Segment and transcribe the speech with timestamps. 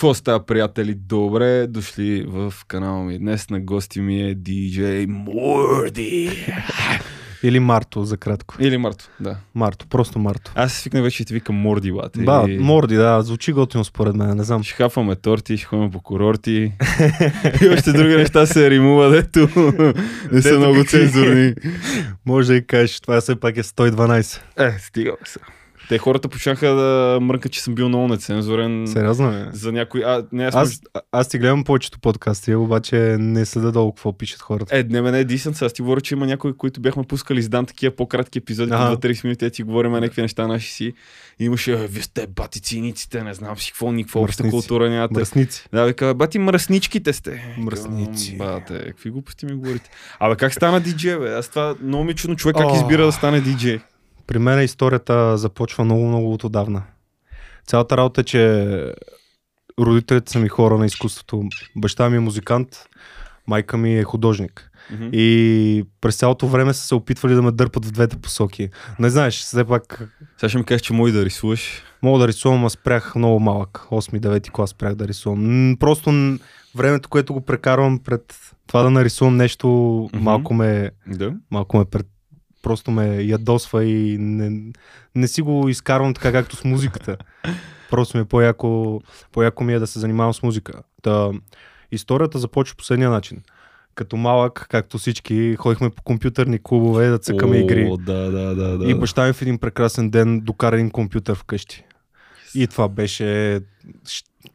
[0.00, 0.94] Какво става, приятели?
[0.94, 3.18] Добре дошли в канала ми.
[3.18, 6.46] Днес на гости ми е DJ Морди.
[7.42, 8.54] Или Марто, за кратко.
[8.60, 9.36] Или Марто, да.
[9.54, 10.52] Марто, просто Марто.
[10.54, 12.12] Аз се свикнах вече и те викам Морди, бат.
[12.16, 14.62] Да, И Морди, да, звучи готино според мен, не знам.
[14.62, 16.72] Ще хапваме торти, ще ходим по курорти.
[17.62, 19.48] и още други неща се римува, дето
[20.32, 21.54] не са много цензурни.
[22.26, 24.40] Може да и кажеш, това все пак е 112.
[24.56, 25.46] Е, стига сега.
[25.90, 28.86] Те хората почнаха да мрънкат, че съм бил много нецензурен.
[28.86, 29.48] Сериозно е.
[29.52, 30.04] За някой...
[30.04, 34.12] А, не, аз, Аз, а- аз ти гледам повечето подкасти, обаче не следа долу какво
[34.12, 34.78] пишат хората.
[34.78, 37.66] Е, не, не, дисън Аз ти говоря, че има някои, които бяхме пускали с Дан
[37.66, 38.96] такива по-кратки епизоди, по Ага.
[38.96, 40.92] 2-30 минути, а ти говорим някакви неща наши си.
[41.40, 45.14] И имаше, «Е, вие сте бати циниците, не знам си какво, никаква обща култура нямате.
[45.14, 45.68] Мръсници.
[45.72, 47.54] Да, вика, бати мръсничките сте.
[47.58, 48.36] Мръсници.
[48.36, 49.90] Бате, какви глупости ми говорите.
[50.20, 51.34] Абе, как стана диджей, бе?
[51.34, 53.80] Аз това много ми е чудно човек как избира да стане диджей.
[54.30, 56.82] При мен историята започва много-много от отдавна.
[57.66, 58.94] Цялата работа е, че
[59.80, 61.42] родителите са ми хора на изкуството.
[61.76, 62.68] Баща ми е музикант,
[63.46, 64.70] майка ми е художник.
[64.92, 65.08] Мгм.
[65.12, 68.68] И през цялото време са се опитвали да ме дърпат в двете посоки.
[68.98, 71.82] Не знаеш, все пак Сега ще ми кажеш, че мой да рисуваш.
[72.02, 73.86] мога да рисувам, а спрях много малък.
[73.90, 75.76] 8-9 клас спрях да рисувам.
[75.80, 76.38] Просто
[76.74, 78.34] времето, което го прекарвам пред
[78.66, 79.68] това да нарисувам нещо,
[80.14, 80.24] Мгм.
[80.24, 81.32] малко ме, Да.
[81.50, 82.06] малко ме пред,
[82.62, 84.72] просто ме ядосва и не,
[85.14, 87.16] не си го изкарвам така както с музиката.
[87.90, 89.00] Просто ми е по-яко,
[89.32, 90.72] по-яко ми е да се занимавам с музика.
[91.02, 91.30] Та,
[91.92, 93.42] историята започва по следния начин.
[93.94, 97.96] Като малък, както всички, ходихме по компютърни клубове да цъкаме О, игри.
[97.98, 98.78] Да, да, да.
[98.78, 101.84] да И баща ми в един прекрасен ден докара един компютър вкъщи.
[102.54, 103.60] И това беше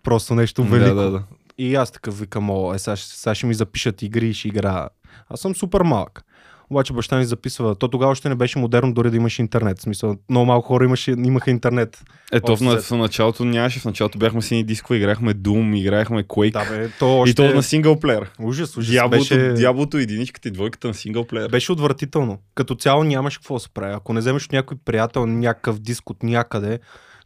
[0.04, 0.96] просто нещо велико.
[0.96, 1.24] Да, да, да.
[1.58, 4.90] И аз такъв викам, о, е, сега, сега ще ми запишат игри и ще играя.
[5.30, 6.24] Аз съм супер малък.
[6.70, 7.76] Обаче баща ми записва.
[7.76, 9.80] То тогава още не беше модерно дори да имаш интернет.
[9.80, 12.04] В смисъл, много малко хора имаше, имаха интернет.
[12.32, 13.80] Ето в, в началото нямаше.
[13.80, 16.52] В началото бяхме си ни дискове, играхме Doom, играехме Quake.
[16.52, 17.32] Да, бе, то още...
[17.32, 18.32] И то на синглплеер.
[18.40, 18.92] Ужас, ужас.
[18.92, 19.54] Дяволото, беше...
[19.54, 21.50] дяволото, единичката и двойката на синглплеер.
[21.50, 22.40] Беше отвратително.
[22.56, 23.94] Като цяло нямаш какво да се прави.
[23.94, 26.80] Ако не вземеш някой приятел някакъв диск от някъде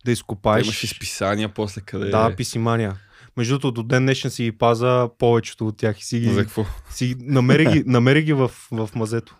[0.06, 0.66] да изкопаеш.
[0.66, 2.09] Имаше списания после къде.
[2.09, 2.96] Да, писимания.
[3.40, 6.42] Между другото, до ден днешен си ги паза повечето от тях и си ги, За
[6.42, 6.66] какво?
[6.90, 9.36] си, намери ги, намери ги в, в мазето.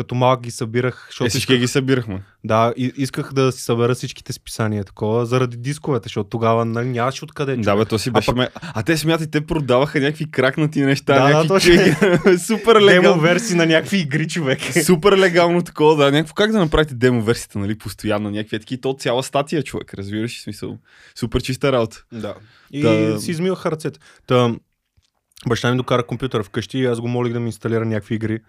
[0.00, 2.22] Като малък ги събирах, защото Е, всички исках, ги събирахме.
[2.44, 7.24] да, и, исках да си събера всичките списания такова, заради дисковете, защото тогава нали, нямаше
[7.24, 7.56] откъде.
[7.56, 7.78] Да, човек.
[7.78, 8.26] бе, то си А беше.
[8.26, 8.48] пък- ме...
[8.64, 11.74] А те смятай, те продаваха някакви кракнати неща, Да, да, някакви точно.
[11.74, 12.38] чеки.
[12.46, 13.22] Супер Демо легално.
[13.22, 14.58] версии на някакви игри, човек.
[14.84, 16.12] Супер легално такова, да.
[16.12, 20.42] Някакво как да направите демо версията, нали, постоянно, някакви такива, то цяла статия, човек, разбираш,
[20.42, 20.78] смисъл.
[21.14, 22.04] Супер чиста работа.
[22.12, 22.34] Да.
[22.72, 23.20] И Да.
[23.20, 23.98] си измиваха ръцете.
[24.26, 24.54] Та,
[25.48, 28.40] баща ми докара компютър вкъщи и аз го молих да ми инсталира някакви игри.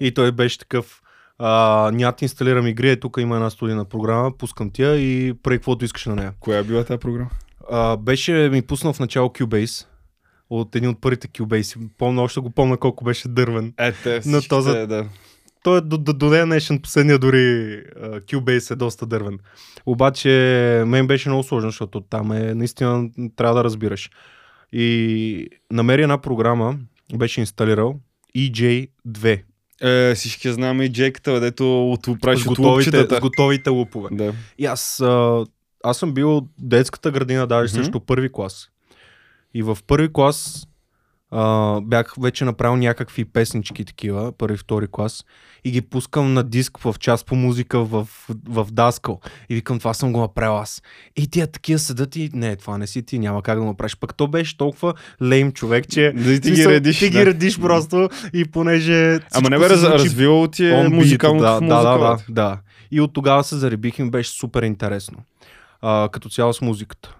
[0.00, 1.02] И той беше такъв,
[1.38, 5.34] а, няма да ти инсталирам игри, е, тук има една студийна програма, пускам тя и
[5.42, 6.32] прави каквото искаш на нея.
[6.40, 7.30] Коя е била тази програма?
[7.70, 9.86] А, беше ми пуснал в начало Cubase,
[10.50, 11.88] от един от първите Cubase.
[11.98, 13.74] Помня, още го помня колко беше дървен.
[13.78, 15.08] Е, те На този- да.
[15.62, 19.38] Той е до, до, до днешен последния дори а, Cubase е доста дървен.
[19.86, 20.28] Обаче
[20.86, 24.10] мен беше много сложно, защото там е наистина трябва да разбираш.
[24.72, 26.78] И намери една програма,
[27.14, 27.96] беше инсталирал
[28.36, 29.42] EJ2
[29.82, 33.16] Е, всички знаме и Джейката, бе, дето от правиш от готовите, лупчетата.
[33.16, 34.08] с готовите лупове.
[34.12, 34.32] Да.
[34.58, 35.44] И аз, а,
[35.84, 37.82] аз съм бил детската градина, даже Мгм.
[37.82, 38.68] също първи клас.
[39.54, 40.66] И в първи клас
[41.30, 45.24] а, бях вече направил някакви песнички такива, първи, втори клас.
[45.64, 48.08] И ги пускам на диск в част по музика в,
[48.48, 49.20] в Даскал.
[49.48, 50.82] И викам, това съм го направил аз.
[51.16, 53.96] И тия такива седат и не, това не си ти, няма как да го направиш.
[53.96, 56.98] Пък то беше толкова лейм човек, че Да ти ги смисъл, редиш.
[56.98, 57.18] ти да.
[57.18, 61.60] ги редиш просто и понеже Ама не бе раз, звучи развивало ти е музикалната да,
[61.60, 61.76] музика.
[61.76, 62.58] да, да, да, да.
[62.90, 65.18] И от тогава се заребих и ми беше супер интересно.
[65.82, 67.16] А, като цяло с музиката.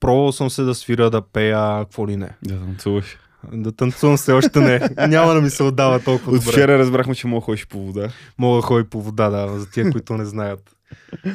[0.00, 2.28] Пробвал съм се да свира, да пея, какво ли не.
[2.42, 3.18] Да, танцуваш.
[3.52, 5.06] Да танцувам се още не.
[5.08, 6.52] Няма да ми се отдава толкова От добре.
[6.52, 8.08] вчера разбрахме, че мога да ходиш по вода.
[8.38, 10.76] Мога да ходя по вода, да, за тия, които не знаят.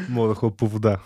[0.09, 0.97] Мога да ходя по вода.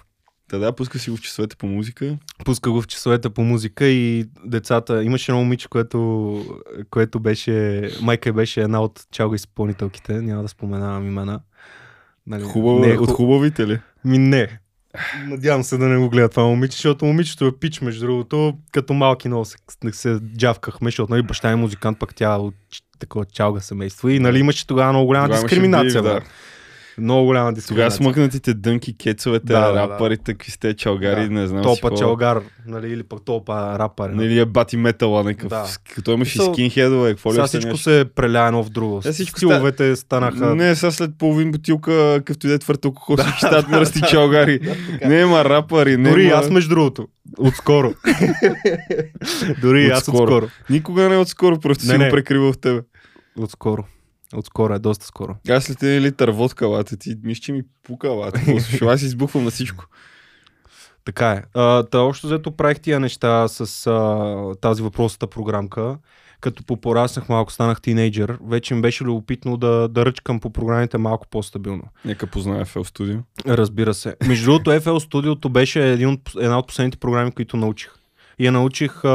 [0.50, 2.18] Та да, пуска си го в часовете по музика.
[2.46, 5.04] Пуска го в часовете по музика и децата...
[5.04, 6.42] Имаше едно момиче, което,
[6.90, 7.82] което беше...
[8.02, 10.22] Майка беше една от чалга изпълнителките.
[10.22, 11.40] Няма да споменавам имена.
[12.28, 13.80] Нали, Хубаво, не е от ху- хубавите ли?
[14.06, 14.60] Ми не.
[15.28, 18.94] Надявам се да не го гледа това момиче, защото момичето е пич, между другото, като
[18.94, 19.58] малки много се,
[19.92, 22.56] се джавкахме, защото нали, баща е музикант, пък тя от
[23.00, 24.10] такова чалга семейство.
[24.10, 26.02] И нали имаше тогава много голяма Тогава дискриминация.
[26.02, 26.22] бив, Да.
[27.02, 27.98] Много голяма Тогава дискриминация.
[27.98, 29.80] смъкнатите дънки, кецовете, Да, да, да.
[29.80, 31.30] рапарите, какви сте чалгари, Да.
[31.30, 34.10] не знам Топа си чалгар, нали, или пък топа рапър.
[34.10, 35.50] Нали е бати метала, някакъв.
[35.50, 35.66] Да.
[35.96, 37.84] Като имаш и Мисъл, скинхедове, какво ли Сега всичко нещо?
[37.84, 39.02] се преля едно в друго.
[39.06, 40.56] Е, всичко Стиловете станаха...
[40.56, 44.60] Не, сега след половин бутилка, като иде твърд алкохол, всички стават мръсти чалгари.
[45.06, 47.08] Не има рапъри, не Дори и аз между другото.
[47.40, 47.94] Отскоро.
[49.62, 50.48] Дори и аз Отскоро.
[50.70, 52.82] Никога не е отскоро, просто си го прекрива в тебе.
[53.40, 53.84] Отскоро.
[54.36, 55.36] Отскоро е, доста скоро.
[55.50, 58.32] Аз след един литър водка, лата, ти мисля, че ми пука.
[58.46, 59.86] Слушай, Аз избухвам на всичко.
[61.06, 61.44] Така е.
[61.54, 65.98] А, та общо взето правих тия неща с а, тази въпросата програмка.
[66.42, 71.28] Като попораснах малко, станах тинейджър, вече ми беше любопитно да, да ръчкам по програмите малко
[71.28, 71.84] по-стабилно.
[72.06, 73.22] Нека познае FL Studio.
[73.48, 74.16] Разбира се.
[74.28, 77.92] Между другото, FL Studio беше един от, една от последните програми, които научих.
[78.40, 79.10] И я научих, а,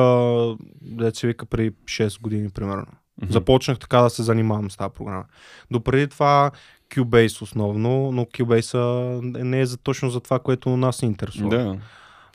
[0.81, 2.87] да се вика, при 6 години, примерно.
[3.23, 3.33] Мгм.
[3.33, 5.25] Започнах така да се занимавам с тази програма.
[5.71, 6.51] Допреди това
[6.91, 8.79] Cubase основно, но Cubase
[9.43, 11.49] не е за, точно за това, което нас ни интересува.
[11.51, 11.77] Да.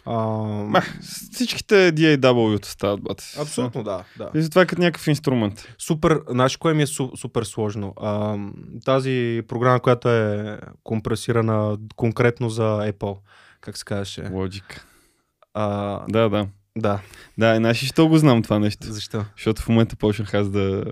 [0.05, 0.17] А,
[0.63, 0.99] Мах,
[1.31, 3.23] всичките DAW-та стават, бате.
[3.39, 4.29] абсолютно да, да.
[4.35, 5.67] И затова е като някакъв инструмент.
[5.79, 7.93] Супер, знаеш кое ми е су, супер сложно?
[8.01, 8.37] А,
[8.85, 13.17] тази програма, която е компресирана конкретно за Apple,
[13.61, 14.21] как се казваше?
[14.21, 14.81] Logic.
[15.53, 16.47] А, Да, да.
[16.77, 16.99] Да,
[17.37, 18.93] Да, и значи, що го знам това нещо?
[18.93, 19.25] защо?
[19.35, 20.85] Защото в момента почнах аз да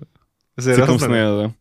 [0.61, 1.51] цъкам с нея, да.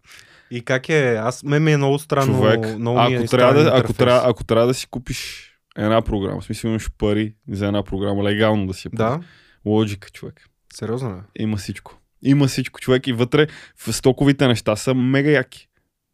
[0.50, 1.14] И как е?
[1.14, 2.34] Аз ме ми е много странно.
[2.34, 6.02] Човек, много е ако, странен трябва да, ако, трябва, ако трябва да си купиш една
[6.02, 9.20] програма, в смисъл имаш пари за една програма, легално да си я Да,
[9.64, 10.42] Лоджика, човек.
[10.72, 11.20] сериозно ли?
[11.38, 12.00] Има всичко.
[12.22, 13.06] Има всичко, човек.
[13.06, 15.67] И вътре в стоковите неща са мега яки.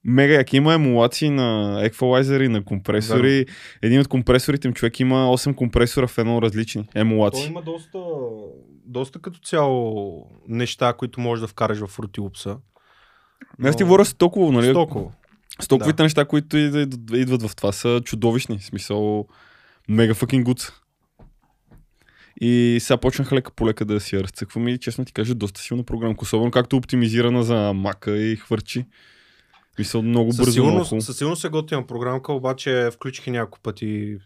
[0.04, 0.56] Мега яки.
[0.56, 3.46] Има емулации на еквалайзери, на компресори.
[3.82, 7.46] Един от компресорите им човек има 8 компресора в едно различни емулации.
[7.46, 7.98] има доста,
[8.86, 12.56] доста като цяло неща, които можеш да вкараш в Fruity Loops.
[13.64, 14.70] Аз ти говоря стоково, нали?
[14.70, 15.12] Стоково.
[15.60, 16.02] Стоковите Да.
[16.02, 16.56] неща, които
[17.12, 18.58] идват, в това са чудовищни.
[18.58, 19.26] В смисъл,
[19.88, 20.72] мега fucking good.
[22.40, 25.60] И сега почнах лека по лека да си я разцъквам и честно ти кажа, доста
[25.60, 26.22] силна програмка.
[26.22, 28.86] Особено както оптимизирана за мака и хвърчи.
[29.78, 30.52] Мисъл, много Със бързо.
[30.52, 31.02] сигурност, много.
[31.02, 34.16] със сигурност е готина програмка, обаче включих няколко пъти.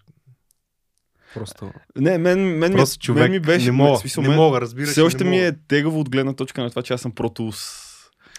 [1.35, 3.67] Просто, Не, мен, мен, просто ми, човек мен ми беше...
[3.67, 4.91] не мога, смисъл, не мен, мога, разбираш.
[4.91, 7.13] все ли, още ми е тегаво от гледна точка на това, че аз съм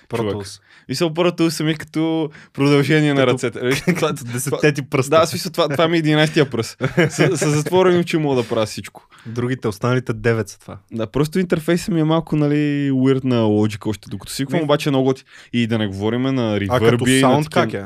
[0.09, 0.59] Pro.
[0.89, 3.59] Мисъл, Pro Tools са ми като продължение на Като- ръцете.
[3.59, 5.09] Виж, това- Десетте ти пръста.
[5.11, 6.77] Да, смисъл, това, това ми е 11-тия пръст.
[7.09, 9.07] С, с затворени очи мога да правя всичко.
[9.25, 10.77] Другите, останалите девет са това.
[10.91, 12.55] Да, просто интерфейсът ми е малко, нали,
[12.91, 15.23] weird на Logic още, докато Ми- обаче много готи.
[15.53, 17.85] И да не говорим на А reverb като саунд как е?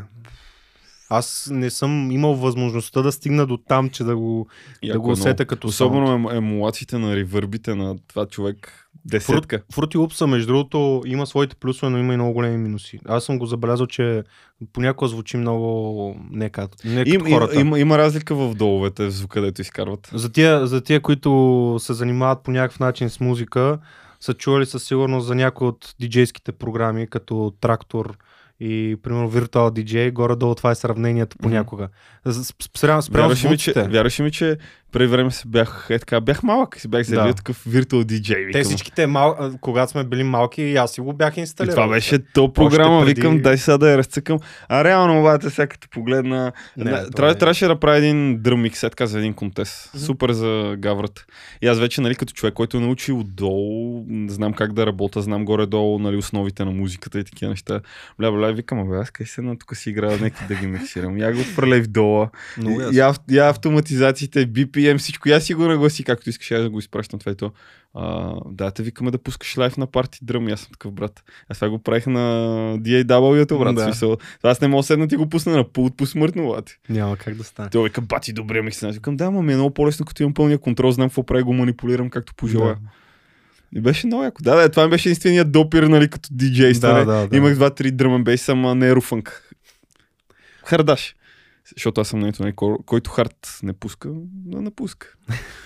[1.15, 4.48] Аз не съм имал възможността да стигна до там, че да го,
[4.86, 5.36] да го много.
[5.48, 6.27] като Особено саунд.
[6.31, 8.89] ем, емулациите на ревърбите на това човек.
[9.06, 9.62] Десетка.
[9.74, 13.00] Fruity Loops, между другото, има своите плюсове, но има и много големи минуси.
[13.06, 14.24] Аз съм го забелязал, че
[14.74, 17.59] понякога звучи много не като, не като Им, им, хората.
[17.59, 20.09] има, има разлика в доловете, в звука, дето изкарват.
[20.13, 23.80] За тия, за тия, които се занимават по някакъв начин с музика,
[24.19, 28.18] са чували със сигурност за някои от диджейските програми, като Трактор
[28.59, 31.89] и, примерно, Virtual DJ, горе-долу това е сравнението понякога.
[32.25, 33.89] С- с- Спрямо, спрямо Вярваше ми, че, звуците.
[33.89, 34.57] вярваше ми, че
[34.94, 37.36] преди време си бях, е така, бях малък, си бях заявил Да.
[37.36, 38.51] такъв virtual DJ.
[38.51, 39.38] Те всичките, мал...
[39.62, 41.75] когато сме били малки, и аз си го бях И инсталирал.
[41.75, 44.38] това беше то програма, преди- викам, дай сега да я разцъкам.
[44.69, 48.62] А реално обаче, сега като погледна, Не, не, трябва, е- трябваше да прави един дръм
[48.62, 49.90] миксет, каза един контест.
[49.94, 50.04] Мгм.
[50.04, 51.25] Супер за гаврата.
[51.62, 55.45] И аз вече, нали, като човек, който е научил отдолу, знам как да работя, знам
[55.45, 57.80] горе-долу, нали, основите на музиката и такива неща.
[58.19, 61.18] Бля, бля, викам, абе, аз къде се на тук си играя, нека да ги миксирам.
[61.18, 62.30] Я го отвърляй в дола.
[62.62, 62.98] И-.
[62.98, 64.45] Я, я автоматизациите,
[64.83, 65.30] BPM, всичко.
[65.30, 67.51] Я си го нагласи както искаш, аз да го изпращам това и то.
[67.95, 70.47] А, да, те викаме да пускаш лайф на парти дръм.
[70.47, 71.23] Аз съм такъв брат.
[71.49, 72.19] Аз това го правих на
[72.80, 73.75] DAW-то, брат.
[73.75, 73.81] Да.
[73.81, 73.83] Да.
[73.83, 76.78] Смисъл, аз не мога да седна ти го пусна на пулт посмъртно, брат.
[76.90, 77.69] Няма как да стане.
[77.69, 80.33] Той вика, бати, добре, ми се Викам, да, ма ми е много по-лесно, като имам
[80.33, 82.78] пълния контрол, знам какво прави, го манипулирам както пожелая.
[83.75, 84.44] И беше много яко.
[84.44, 86.73] Да, да, това ми беше единствения допир, нали, като диджей.
[86.73, 87.37] Да, да, да.
[87.37, 89.54] Имах два-три дръм бейс, ама не ерофънк.
[90.66, 91.16] Хардаш.
[91.75, 95.07] Защото аз съм на нали, ко- който хард не пуска, да не пуска.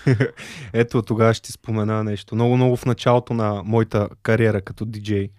[0.72, 2.34] Ето тогава ще ти спомена нещо.
[2.34, 5.30] Много, много в началото на моята кариера като диджей.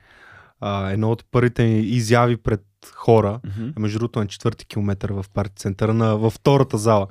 [0.60, 3.40] А, едно от първите ми изяви пред хора,
[3.80, 7.08] между другото на четвърти километър в парти центъра, на, във втората зала.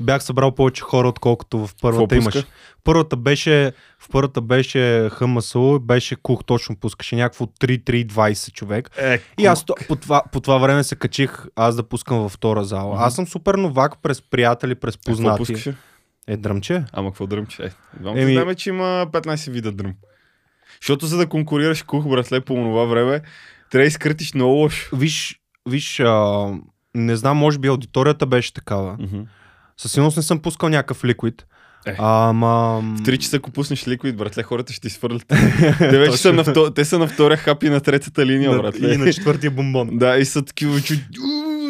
[0.00, 2.34] Бях събрал повече хора, отколкото в първата Какво имаш.
[2.34, 2.48] пуска?
[2.84, 8.90] Първата беше, в първата беше ХМСУ, беше кух, точно пускаше някакво 3-3-20 човек.
[8.98, 12.64] Е, И аз по това, по това време се качих аз да пускам във втора
[12.64, 12.94] зала.
[12.94, 13.02] Мгм.
[13.02, 15.38] Аз съм супер новак през приятели, през познати.
[15.38, 15.74] пускаше?
[16.28, 16.84] Е, дръмче?
[16.92, 17.62] Ама какво дръмче?
[17.62, 17.70] Е,
[18.06, 19.94] Еми- знаем, че има 15 вида дръм.
[20.80, 23.20] Защото за да конкурираш кух, братле, по това време,
[23.70, 24.96] трябва да изкъртиш много лошо.
[24.96, 26.46] Виж, виж а,
[26.94, 28.96] не знам, може би аудиторията беше такава.
[29.00, 29.20] Мгм.
[29.76, 31.46] Със сигурност не съм пускал някакъв ликвид.
[31.86, 31.96] Е.
[31.98, 32.80] Ама...
[32.96, 35.24] В 3 часа, ако пуснеш ликвид, братле, хората ще ти свърлят.
[35.78, 36.70] те вече са на, вто...
[36.70, 38.94] те са на втория хап и на третата линия, братле.
[38.94, 39.90] и на четвъртия бомбон.
[39.98, 40.94] Да, и са такива чу...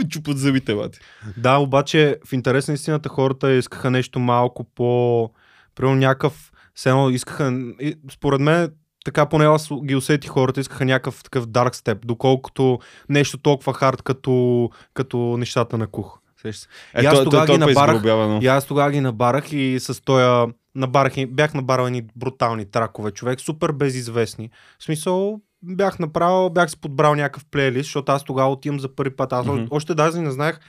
[0.08, 0.99] чупат зъбите, бате.
[1.37, 5.30] Да, обаче в интерес на истината хората искаха нещо малко по...
[5.75, 6.52] Примерно някакъв...
[6.75, 7.61] Все едно искаха...
[7.80, 8.70] и Според мен
[9.04, 14.02] така поне аз ги усетих хората, искаха някакъв такъв dark step, доколкото нещо толкова хард
[14.02, 16.18] като, като нещата на кух.
[16.46, 16.68] Сещаш се.
[17.02, 18.38] И аз тогава ги набарах, но...
[18.42, 23.40] и аз тогава ги набарах и с тоя набарах, бях набарал едни брутални тракове, човек,
[23.40, 24.50] супер безизвестни.
[24.78, 29.16] В смисъл, бях направил, бях си подбрал някакъв плейлист, защото аз тогава отивам за първи
[29.16, 29.32] път.
[29.32, 29.68] Аз mm-hmm.
[29.70, 30.60] още даже не знаех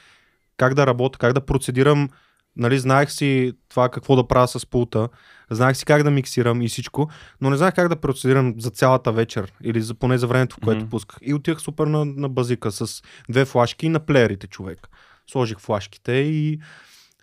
[0.58, 2.10] как да работя, как да процедирам.
[2.58, 5.10] Нали, знаех си това какво да правя с пулта,
[5.52, 7.10] знаех си как да миксирам и всичко,
[7.42, 10.60] но не знаех как да процедирам за цялата вечер или за, поне за времето, в
[10.64, 10.90] което Мгм.
[10.90, 11.18] пусках.
[11.22, 14.88] И отивах супер на, на базика с две флашки и на плеерите, човек.
[15.32, 16.60] Сложих флашките и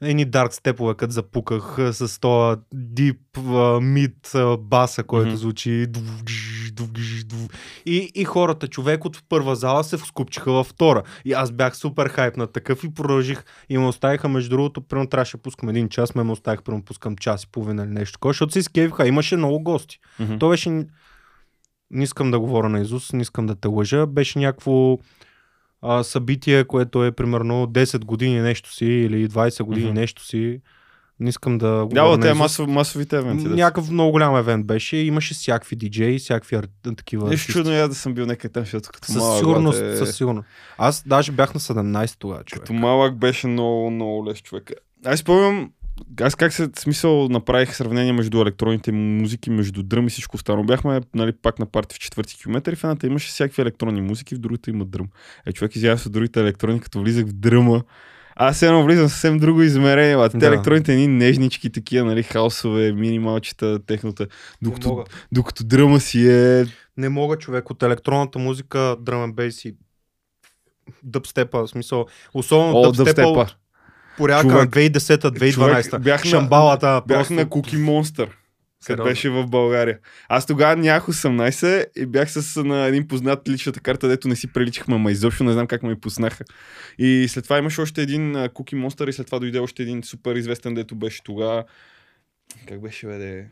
[0.02, 3.38] едни дарк степове, като запуках с този дип
[3.80, 5.86] мид баса, който звучи.
[7.86, 11.02] И, и хората, човек от първа зала се скупчиха във втора.
[11.24, 13.44] И аз бях супер хайп на такъв и продължих.
[13.68, 16.84] И ме оставиха, между другото, примерно трябваше да пускам един час, ме ме оставих, примерно
[16.84, 19.08] пускам час и половина или нещо такова, защото си скевиха.
[19.08, 19.98] Имаше много гости.
[20.20, 20.38] Мгм.
[20.38, 20.86] То беше...
[21.90, 24.06] Не искам да говоря на Изус, не искам да те лъжа.
[24.06, 24.98] Беше някакво
[25.82, 29.94] а, събитие, което е примерно 10 години нещо си или 20 години Мгм.
[29.94, 30.60] нещо си.
[31.20, 33.44] Не искам да говоря Да, на те масов, масовите евенти.
[33.44, 33.54] Да.
[33.54, 34.96] Някакъв много голям евент беше.
[34.96, 36.66] Имаше всякакви диджеи, всякакви ар...
[36.96, 37.28] такива.
[37.28, 40.16] Нещо чудно я да съм бил някъде там, защото като Със малък, сигурност, бате, със
[40.16, 40.48] сигурност.
[40.78, 42.60] Аз даже бях на 17 тогава, човек.
[42.60, 44.70] Като малък беше много, много лес човек.
[45.04, 45.70] Аз спомням,
[46.20, 50.64] аз как се смисъл направих сравнение между електронните музики, между дръм и всичко останало.
[50.64, 54.34] Бяхме нали, пак на парти в четвърти километър и в едната имаше всякакви електронни музики,
[54.34, 55.08] в другата има дръм.
[55.46, 57.80] Е, човек извява се от другите електрони, като влизах в дръма.
[58.36, 60.14] Аз едно влизам съвсем друго измерение.
[60.14, 60.46] А те Да.
[60.46, 64.22] електроните ни нежнички, такива, нали, хаосове, минималчета, технота.
[64.22, 66.66] Не Докато, докато дръма си е...
[66.96, 69.74] не мога, човек, от електронната музика, дръм бейс и
[71.02, 73.28] дъбстепа, в смисъл, особено О, дъбстепа.
[73.28, 73.56] от
[74.18, 75.52] на Човек, 2010-2012.
[75.84, 77.34] човек, бях на- Шамбалата, Бях просто...
[77.34, 77.46] на
[77.78, 78.28] Monster.
[78.78, 79.04] Къде Сериозно.
[79.04, 79.98] беше в България.
[80.28, 84.52] Аз тогава нямах 18 и бях с на един познат личната карта, дето не си
[84.52, 86.44] приличахме, ма изобщо не знам как ме пуснаха.
[86.98, 90.36] И след това имаше още един Cookie Monster и след това дойде още един супер
[90.36, 91.64] известен, дето беше тогава.
[92.68, 93.46] Как беше, бе, де?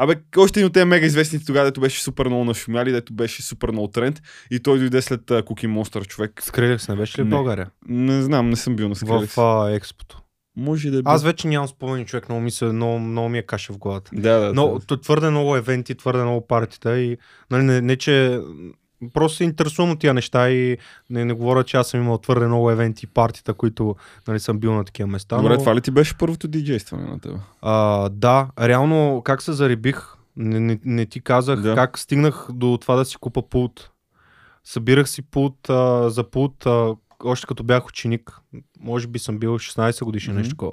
[0.00, 3.42] Абе, още един от тези мега известните тогава, дето беше супер много нашумяли, дето беше
[3.42, 6.42] супер много тренд и той дойде след Cookie Monster човек.
[6.42, 7.30] Скрилекс не беше ли в Не.
[7.30, 7.70] България?
[7.88, 9.26] Не знам, не съм бил на Skrillex.
[9.26, 10.22] В а, експото.
[10.56, 11.12] Може да е бил.
[11.12, 14.10] Аз вече нямам спомени, човек, много ми, се, много, много ми е каша в главата.
[14.14, 14.52] Да, да.
[14.54, 15.00] Но да.
[15.00, 17.18] твърде много евенти, твърде много партита и
[17.50, 18.40] нали, не, не, че
[19.12, 20.78] просто се интересувам от тия неща и
[21.10, 23.96] не, не говоря, че аз съм имал твърде много евенти и партита, които
[24.28, 25.36] нали, съм бил на такива места.
[25.36, 27.34] Добре, но, това ли ти беше първото диджействане на тебе?
[27.62, 31.74] а, да, реално как се зарибих, не, не, не ти казах Да.
[31.74, 33.90] как стигнах до това да си купа пулт.
[34.64, 38.38] Събирах си пулт а, за пулт а, още като бях ученик.
[38.80, 40.38] Може би съм бил 16 годишен, Мгм.
[40.38, 40.72] нещо такова.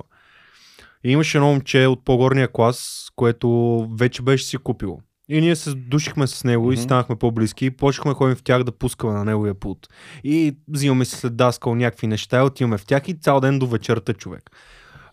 [1.03, 4.99] И имаше едно момче от по-горния клас, което вече беше си купило.
[5.29, 6.83] И ние се душихме с него и Мгм.
[6.83, 9.87] станахме по-близки и почнахме ходим в тях да пускаме на неговия пулт.
[10.23, 13.67] И взимаме си след даскал някакви неща, и отиваме в тях и цял ден до
[13.67, 14.49] вечерта човек.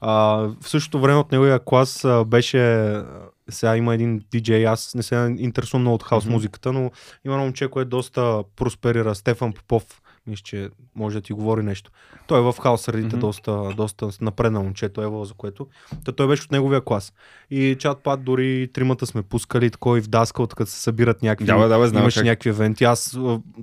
[0.00, 0.12] А,
[0.60, 2.94] в същото време от неговия клас а, беше
[3.50, 6.32] сега има един диджей, аз не се интересувам много от хаус Мгм.
[6.32, 6.80] музиката, но
[7.24, 11.90] има едно момче, което доста просперира, Стефан Попов, мисля, че може да ти говори нещо.
[12.26, 13.20] Той е в хаус средите Мгм.
[13.20, 15.66] доста, доста напреднал момче, той е за което.
[16.04, 17.12] Та той беше от неговия клас.
[17.50, 21.46] И чат пат дори тримата сме пускали такова и в даскал, като се събират някакви,
[21.46, 22.24] Да, да, знам имаше как.
[22.24, 22.84] някакви евенти.
[22.84, 23.18] Аз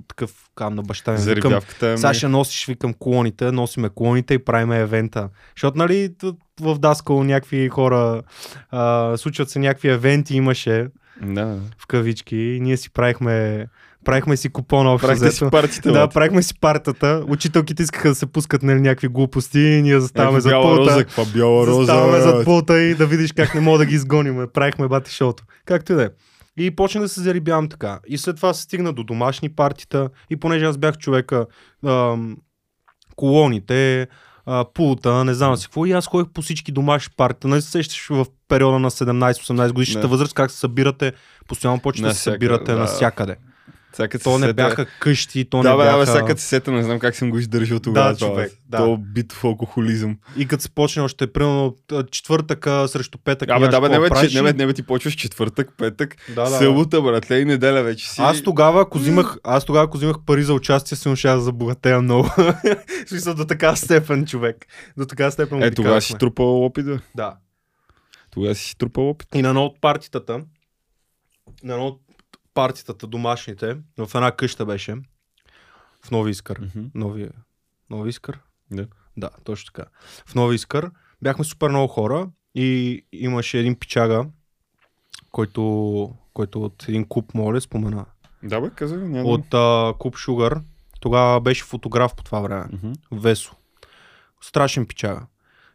[0.08, 1.18] такъв кам на баща ми.
[1.18, 1.98] викам, Зарибявката е...
[1.98, 5.28] Саша носиш, викам колоните, носиме колоните и правиме евента.
[5.56, 6.14] Защото, нали,
[6.60, 8.22] в Даскал някакви хора,
[8.70, 10.88] а, случват се някакви евенти, имаше
[11.22, 11.58] Да.
[11.78, 13.66] в кавички и ние си правихме,
[14.04, 15.92] правихме си купона общо Правихте си партията.
[15.92, 17.24] Да, правихме си партата.
[17.28, 20.90] Учителките искаха да се пускат нали, някакви глупости и ние заставаме Е, зад бяла пулта.
[20.90, 21.84] роза, каква бяла роза.
[21.84, 24.46] Заставаме зад пулта и да видиш как не мога да ги изгоним.
[24.54, 25.44] Правихме бати шоуто.
[25.64, 26.08] Както и да е.
[26.56, 27.98] И почна да се зарибявам така.
[28.06, 30.08] И след това се стигна до домашни партита.
[30.30, 31.46] И понеже аз бях човека,
[31.86, 32.36] ам,
[33.16, 34.08] колоните,
[34.46, 35.86] а, пулта, не знам си какво.
[35.86, 37.48] И аз ходих по всички домашни партита.
[37.48, 41.12] Не се сещаш в периода на 17-18 годишната възраст, как се събирате,
[41.48, 42.78] постоянно почвате да се събирате да.
[42.78, 43.36] навсякъде.
[43.96, 46.06] Като То не сета- бяха къщи, то Да, не бе, бяха...
[46.06, 48.10] сега като се сета, не знам как съм го издържал тогава.
[48.10, 48.76] Да, това, човек, да.
[48.76, 50.18] То битов алкохолизъм.
[50.36, 51.76] И като се почне още примерно
[52.10, 53.50] четвъртъка срещу петък.
[53.50, 56.16] Абе, да, бе, не, бе, правиш че, не, бе, не, бе, ти почваш четвъртък, петък,
[56.28, 56.56] Да, да, да.
[56.56, 58.20] събота, братле, и неделя вече си.
[58.20, 62.00] Аз тогава, ако взимах, аз тогава, ако взимах пари за участие, си ще да забогатея
[62.02, 62.28] много.
[63.06, 64.66] Смисъл до така степен, човек.
[64.96, 65.62] До така степен.
[65.62, 67.00] Е, тогава си трупал опит, да.
[67.14, 67.36] Да.
[68.30, 69.28] Тогава си трупал опит.
[69.34, 70.40] И на едно от партитата,
[71.64, 72.00] на едно от
[72.54, 74.96] партитата домашните, в една къща беше,
[76.04, 76.60] в Нови Искър.
[76.60, 76.86] Мгм.
[76.94, 77.28] Нови,
[77.90, 78.38] Нови Искър?
[78.70, 78.86] Да.
[79.16, 79.88] Да, точно така.
[80.26, 80.90] В Нови Искър
[81.22, 84.26] бяхме супер много хора и имаше един пичага,
[85.32, 88.06] който, който от един клуб, моля, спомена.
[88.42, 90.60] Да, бе, казах, няма От а, клуб Шугър.
[91.00, 92.64] Тогава беше фотограф по това време.
[92.72, 92.92] Мгм.
[93.12, 93.52] Весо.
[94.40, 95.26] Страшен пичага.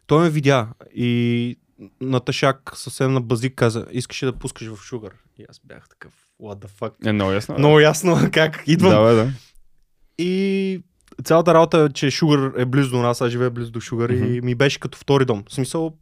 [0.06, 1.58] Той ме видя и
[2.00, 5.12] Наташак съвсем на базик каза, искаш ли да пускаш в Шугър?
[5.38, 6.92] И аз бях такъв, what the fuck.
[7.08, 7.54] Е, много ясно.
[7.54, 7.58] бе.
[7.58, 8.90] Много ясно как идвам.
[8.92, 9.30] Да, бе, да.
[10.18, 10.82] И
[11.24, 14.22] цялата работа е, че Шугър е близо до нас, аз живея близо до Шугър и
[14.22, 14.46] Мгм.
[14.46, 15.44] ми беше като втори дом.
[15.48, 15.96] В смисъл,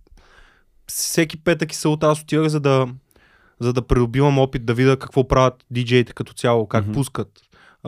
[0.86, 2.88] всеки петък и събота аз отивах за да,
[3.60, 6.92] за да придобивам опит, да видя какво правят диджеите като цяло, как Мгм.
[6.92, 7.28] пускат.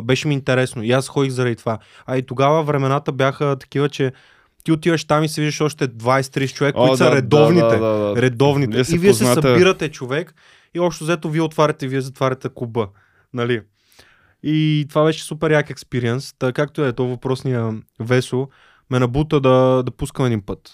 [0.03, 1.79] Беше ми интересно и аз ходих заради това.
[2.07, 4.13] А и тогава времената бяха такива, че
[4.67, 7.67] ти отиваш там и се виждаш още 20-30 човека, които О, са да, редовните.
[7.67, 8.23] Да, да, да.
[8.23, 8.77] редовните.
[8.77, 9.49] Вие се и вие се познате.
[9.49, 10.35] събирате човек
[10.75, 12.89] и общо взето вие отваряте, вие затваряте клуба.
[13.35, 13.61] Нали?
[14.43, 16.35] И това беше супер як експириенс.
[16.39, 18.49] Та, както е, то въпросния Весо
[18.91, 20.71] ме набута да, да пускам един път.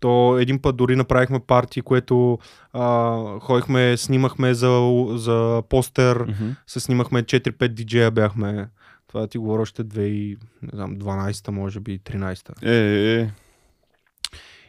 [0.00, 2.38] То един път дори направихме парти, което
[2.72, 6.48] а, ходихме, снимахме за, за постер, Мгм.
[6.66, 8.68] се снимахме 4-5 диджея бяхме.
[9.14, 12.52] Това ти говоря още 2012 може би 13-та.
[12.62, 13.30] Е, е, е.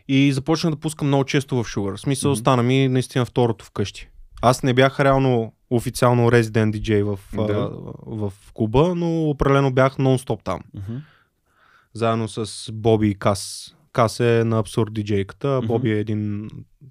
[0.07, 1.95] И започнах да пускам много често в Sugar.
[1.95, 2.39] В смисъл, Мгм.
[2.39, 4.09] стана ми наистина второто вкъщи.
[4.41, 7.41] Аз не бях реално официално резидент диджей в, Да.
[7.43, 7.69] а,
[8.05, 10.59] в клуба, но определено бях нон-стоп там.
[10.73, 10.97] Мгм.
[11.93, 13.75] Заедно с Боби и Кас.
[13.91, 15.67] Кас е на абсурд диджейката, Мгм.
[15.67, 16.49] Боби е един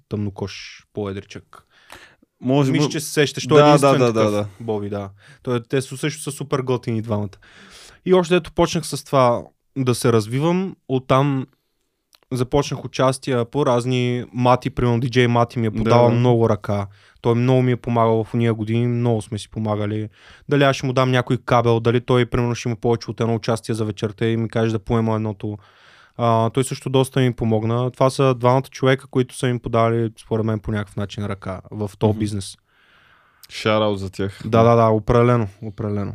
[0.09, 1.65] тъмнокош по-едричък.
[2.41, 3.47] Може Мисля, че се сещаш.
[3.47, 4.47] Той Да, е единствен да, да, такъв, да, да.
[4.59, 5.09] Боби, да.
[5.43, 7.37] Той, те са също са супер готини двамата.
[8.05, 9.43] И още ето почнах с това
[9.77, 10.75] да се развивам.
[10.87, 11.45] Оттам
[12.31, 16.15] започнах участия по разни мати, примерно диджей Мати ми е подавал Да.
[16.15, 16.87] много ръка.
[17.21, 20.09] Той много ми е помагал в уния години, много сме си помагали.
[20.49, 23.35] Дали аз ще му дам някой кабел, дали той примерно ще има повече от едно
[23.35, 25.57] участие за вечерта и ми каже да поема едното.
[26.17, 27.91] А, той също доста ми помогна.
[27.91, 31.91] Това са двамата човека, които са ми подали, според мен, по някакъв начин ръка в
[31.99, 32.19] този Мгм.
[32.19, 32.55] бизнес.
[33.49, 34.39] Шараут за тях.
[34.45, 36.13] Да, да, да, определено, определено.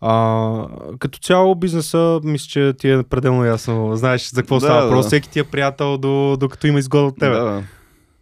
[0.00, 0.66] А,
[0.98, 3.96] като цяло бизнеса, мисля, че ти е пределно ясно.
[3.96, 4.82] Знаеш за какво Да, става.
[4.82, 4.88] да.
[4.88, 7.34] Просто всеки ти е приятел, до, докато има изгода от тебе.
[7.34, 7.62] Да, да.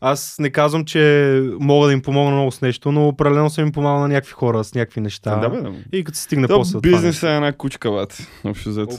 [0.00, 3.72] Аз не казвам, че мога да им помогна много с нещо, но определено съм им
[3.72, 5.36] помагал на някакви хора с някакви неща.
[5.36, 5.72] Да, бе, да.
[5.92, 8.28] И като се стигне То после от това бизнес е една кучка, бат.
[8.44, 8.96] Общо взето.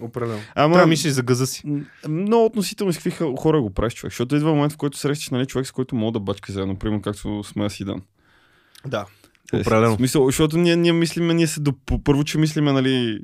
[0.00, 0.38] Определено.
[0.54, 1.62] Ама, Трябва мислиш за газа си.
[2.08, 4.12] много относително с какви хора го правиш човек.
[4.12, 7.02] Защото идва момент, в който срещаш нали, човек, с който мога да бачка заедно, примерно
[7.02, 8.02] както сме аз и Дан.
[8.86, 9.04] Да.
[9.52, 9.96] Е, Определено.
[9.96, 11.76] Смисъл, защото ние, ние мислиме, ние се доп...
[12.04, 13.20] първо, че мислиме, нали,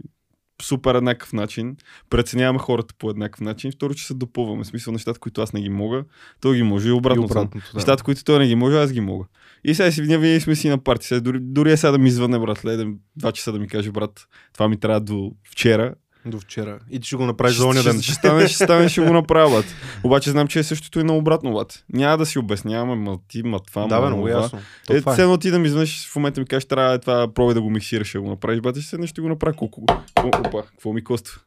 [0.63, 1.77] супер еднакъв начин,
[2.11, 4.65] преценяваме хората по еднакъв начин, второ, че се допълваме.
[4.65, 6.05] В смисъл, нещата, които аз не ги мога,
[6.41, 7.23] той ги може и обратно.
[7.23, 7.67] и обратното.
[7.73, 7.79] Да.
[7.79, 9.25] Нещата, които той не ги може, аз ги мога.
[9.65, 11.07] И сега си, винаги сме си на парти.
[11.07, 13.69] Сега, дори, дори е сега да ми звъне, брат, ле, да- два часа да ми
[13.69, 15.95] каже, брат, това ми трябва до вчера.
[16.27, 16.79] До вчера.
[16.91, 18.03] И ти ще го направиш за оня ден.
[18.03, 19.65] ще, стане, ще стане, ще го направя, бат.
[20.05, 21.85] Обаче знам, че е същото и на обратно, бат.
[21.93, 24.59] Няма да си обясняваме, ма ти, ма това, Да, ма много ясно.
[24.91, 25.23] Е, това е.
[25.23, 27.71] едно ти да ми изведнъж в момента ми кажеш, трябва е това, пробай да го
[27.71, 29.57] миксираш, ще го направиш, бате, ще седнеш, ще го направя.
[29.57, 29.87] Колко,
[30.21, 31.41] колко, опа, какво ми коства?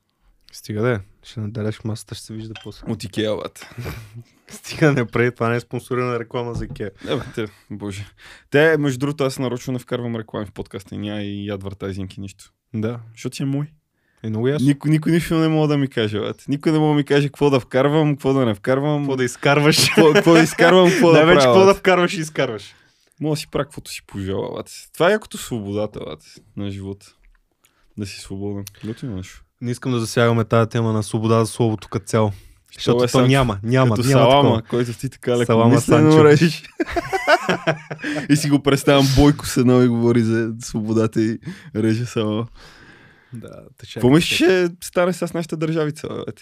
[0.51, 0.99] Стига да е.
[1.23, 2.91] Ще наделяш масата, ще се вижда после.
[2.91, 3.69] От Икеа, бат.
[4.47, 6.91] Стига не прави, това не е спонсорирана реклама за Икеа.
[7.07, 8.05] Е, бе, те, боже.
[8.49, 12.21] Те, между другото, аз нарочно не вкарвам реклами в подкаста и няма и адвартайзинг и
[12.21, 12.51] нищо.
[12.73, 12.99] Да.
[13.13, 13.67] Защото си е мой.
[14.25, 14.67] Е много ясно.
[14.67, 16.43] Никой, никой нищо не мога да ми каже, бат.
[16.47, 19.01] Никой не мога да ми каже какво да вкарвам, какво да не вкарвам.
[19.01, 19.85] Какво да изкарваш?
[19.88, 21.53] какво, какво да изкарвам, какво да Най-вече правя.
[21.53, 22.73] какво да вкарваш и изкарваш.
[23.21, 24.69] Мога да си правя каквото си пожела, бат.
[24.93, 26.19] Това е якото свободата, бат,
[26.57, 27.05] на живота.
[27.97, 28.63] Да си свободен.
[28.85, 29.43] Готино нещо.
[29.61, 32.31] Не искам да засягаме тази тема на свобода за словото като цяло.
[32.73, 33.27] Защото е то Санчо?
[33.27, 34.61] няма, няма, Като няма салама, такова.
[34.61, 36.63] който ти така леко Салама мислено режеш.
[38.29, 41.39] и си го представям Бойко с едно и говори за свободата и
[41.75, 42.47] реже салама.
[43.35, 43.93] Да, тъчак.
[43.93, 46.33] Какво мислиш, ще стане с нашата държавица, бе?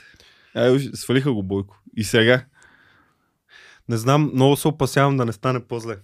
[0.55, 1.79] Ай, свалиха го Бойко.
[1.97, 2.45] И сега.
[3.89, 5.97] Не знам, много се опасявам да не стане по-зле.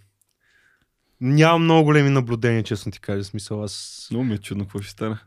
[1.21, 3.23] Нямам много големи наблюдения, честно ти кажа.
[3.23, 4.08] Смисъл, аз...
[4.12, 5.17] Много ми е чудно какво ще стане.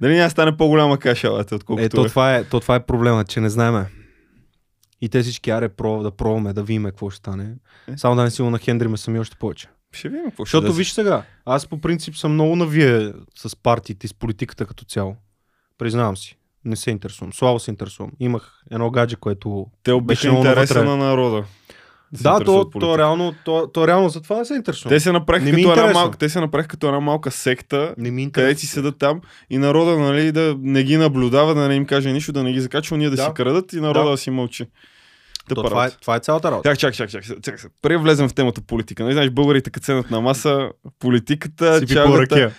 [0.00, 2.08] Дали няма да стане по-голяма каша, бе, отколкото Е, то е.
[2.08, 3.86] това е, то това е проблема, че не знаеме.
[5.00, 7.54] И те всички аре да пробваме, да видим какво ще стане.
[7.88, 7.96] Е.
[7.96, 9.68] Само да не си го нахендриме сами още повече.
[9.92, 14.06] Ще видим какво Защото ще виж сега, аз по принцип съм много навие с партиите
[14.06, 15.16] и с политиката като цяло.
[15.78, 16.36] Признавам си.
[16.64, 17.32] Не се интересувам.
[17.32, 18.10] Слабо се интересувам.
[18.20, 19.66] Имах едно гадже, което...
[19.82, 21.44] Те обича интереса на народа.
[22.12, 24.88] Да, то, то, реално, то, то реално за това не се интересувам.
[24.88, 28.22] Те се направиха като една малка, те се направиха като една малка секта, Не ми
[28.22, 28.60] е където интересува.
[28.60, 29.20] си седат там
[29.50, 32.60] и народа нали, да не ги наблюдава, да не им каже нищо, да не ги
[32.60, 33.24] закачва, ние да, Да.
[33.24, 34.10] си крадат и народа Да.
[34.10, 34.66] да, си мълчи.
[35.48, 36.76] То, Тъпа това, е, това е цялата работа.
[36.76, 37.72] Чак, чак, чак, чак, чак.
[37.82, 39.02] Преди влезем в темата политика.
[39.02, 42.36] Нали, знаеш, българите като седнат на маса, политиката, Си пи по чалгата...
[42.36, 42.54] ръке.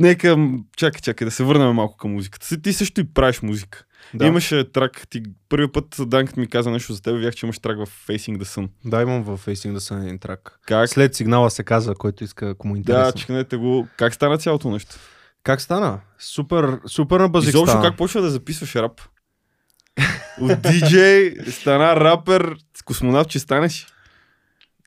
[0.00, 0.36] Нека,
[0.76, 2.60] чакай, чакай, да се върнем малко към музиката.
[2.62, 3.84] Ти също и правиш музика.
[4.14, 4.18] Да.
[4.18, 4.26] Да.
[4.26, 7.78] Имаше трак, ти първи път Данкът ми каза нещо за теб, видях, че имаш трак
[7.78, 8.68] в Facing the Sun.
[8.84, 10.58] да, имам във Facing да съм един трак.
[10.66, 10.88] Как?
[10.88, 13.20] След сигнала се казва, който иска, ако му е Да, интересно.
[13.20, 13.88] чекнете го.
[13.96, 14.96] Как стана цялото нещо?
[15.42, 16.00] Как стана?
[16.18, 17.84] Супер, супер на базик Изобщо стана.
[17.88, 19.00] как почва да записваш рап?
[20.40, 23.86] От диджей стана рапер, космонавт, че станеш.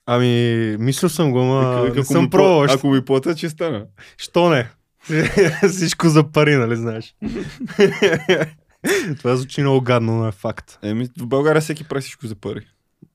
[0.05, 2.63] Ами, мислил съм го, ма Вика- не съм пробвал.
[2.63, 3.85] Ако ми платят, че стана.
[4.17, 4.69] Що не?
[5.71, 7.15] Всичко за пари, нали знаеш?
[9.17, 10.79] Това звучи много гадно, но е факт.
[10.83, 12.61] Еми, в България всеки прави всичко за пари.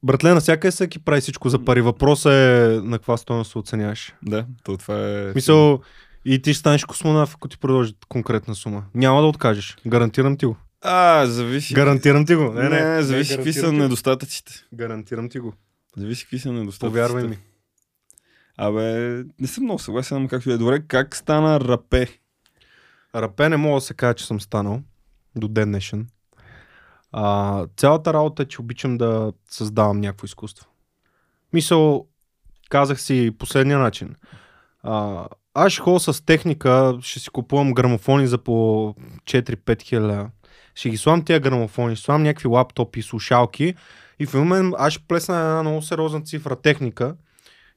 [0.02, 1.80] Братле, навсякъде всеки прави всичко за пари.
[1.80, 4.14] Въпросът е на каква стоеност се оценяваш.
[4.22, 5.32] Да, то това е...
[5.34, 5.80] Мисъл,
[6.24, 8.84] и ти ще станеш космонавт, ако ти продължи конкретна сума.
[8.94, 9.76] Няма да откажеш.
[9.86, 10.56] Гарантирам ти го.
[10.82, 11.74] А, зависи.
[11.74, 12.52] Гарантирам ти го.
[12.52, 14.52] Не, не, не зависи какви са недостатъците.
[14.74, 15.54] Гарантирам ти го.
[15.96, 16.90] Зависи какви са недостатъците.
[16.90, 17.38] Повярвай ми.
[18.56, 20.56] Абе, не съм много съгласен, но както е.
[20.56, 22.06] Добре, как стана рапе?
[23.14, 24.82] Рапе не мога да се кажа, че съм станал
[25.36, 26.08] до ден днешен.
[27.12, 30.66] А, цялата работа е, че обичам да създавам някакво изкуство.
[31.52, 32.06] Мисъл,
[32.68, 34.14] казах си последния начин.
[34.82, 38.52] А, аз ще ходя с техника, ще си купувам грамофони за по
[39.24, 40.28] 4-5 хиляди.
[40.76, 43.74] Ще ги слам тия грамофони, ще слам някакви лаптопи, слушалки
[44.18, 47.14] и в момент аз ще плесна една много сериозна цифра техника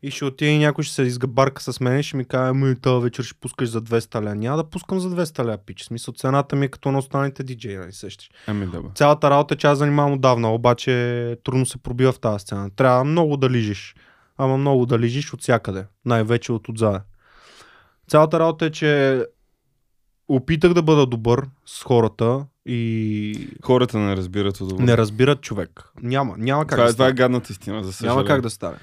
[0.03, 2.75] и ще отиде и някой ще се изгабарка с мен и ще ми каже, ми
[2.75, 4.35] тази вечер ще пускаш за 200 ля.
[4.35, 5.83] Няма да пускам за 200 ля, пич.
[5.83, 8.29] Смисъл цената ми е като на останалите диджеи, нали сещаш.
[8.47, 8.87] Ами да, бе.
[8.95, 12.69] Цялата работа е, че аз занимавам отдавна, обаче трудно се пробива в тази сцена.
[12.75, 13.95] Трябва много да лижиш.
[14.37, 15.85] Ама много да лижиш от всякъде.
[16.05, 16.99] Най-вече от отзаде.
[18.07, 19.23] Цялата работа е, че
[20.27, 24.83] опитах да бъда добър с хората и Хората не разбират от добро.
[24.83, 25.83] не разбират човек.
[26.01, 28.15] Няма, няма как това, да е, това е гадната истина, за съжаление.
[28.15, 28.77] Няма как да стане.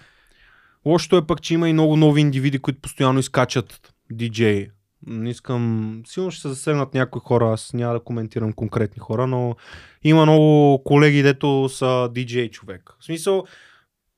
[0.85, 4.69] Лошото е пък, че има и много нови индивиди, които постоянно изкачат диджеи.
[5.07, 6.03] Не искам...
[6.07, 9.57] Силно ще се засегнат някои хора, аз няма да коментирам конкретни хора, но
[10.05, 12.93] има много колеги, дето са диджей човек.
[13.01, 13.45] В смисъл,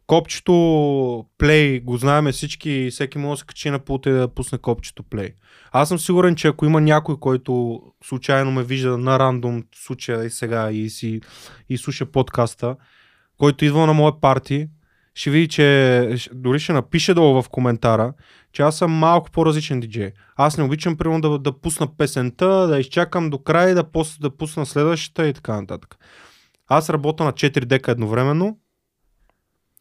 [0.09, 0.53] копчето
[1.39, 5.03] play го знаем всички, всеки може да се качи на пулта и да пусне копчето
[5.03, 5.33] play.
[5.73, 10.31] Аз съм сигурен, че ако има някой, който случайно ме вижда на рандом случая и
[10.31, 11.21] сега и си
[11.69, 12.77] и слуша подкаста,
[13.39, 14.69] който идва на моя парти,
[15.15, 18.13] ще види, че дори ще напише долу в коментара,
[18.53, 20.13] че аз съм малко по-различен диджей.
[20.37, 24.19] Аз не обичам, примерно, да, да пусна песента, да изчакам до края и да, после
[24.21, 25.97] да пусна следващата и така нататък.
[26.69, 28.59] Аз работя на 4 дека едновременно,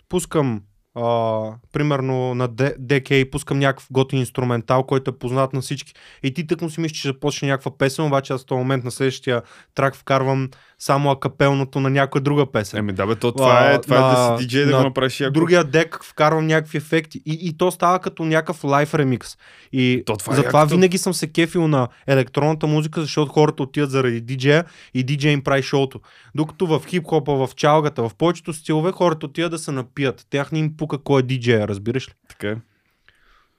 [0.10, 0.62] пускам
[0.96, 5.94] а, примерно на DK пускам някакъв готин инструментал, който е познат на всички.
[6.24, 8.92] И ти тъкмо си мислиш, че започне някаква песен, обаче аз в този момент на
[8.92, 9.42] следващия
[9.76, 12.80] трак вкарвам само акапелното на някоя друга песен.
[12.80, 15.20] Еми да бе, то това е, това е да на- си диджей да го направиш
[15.20, 15.34] яко.
[15.34, 19.38] Другия дек вкарвам някакви ефекти и, и то става като някакъв лайф ремикс.
[19.72, 20.76] И То това е затова якото.
[20.76, 25.44] винаги съм се кефил на електронната музика, защото хората отиват заради диджея и диджей им
[25.44, 26.00] прави шоуто.
[26.36, 30.26] Докато в хип-хопа, в чалгата, в повечето стилове хората отиват да се напият.
[30.30, 32.14] Тях не им пука кой е диджея, разбираш ли?
[32.30, 32.56] Така е.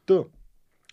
[0.06, 0.18] Та.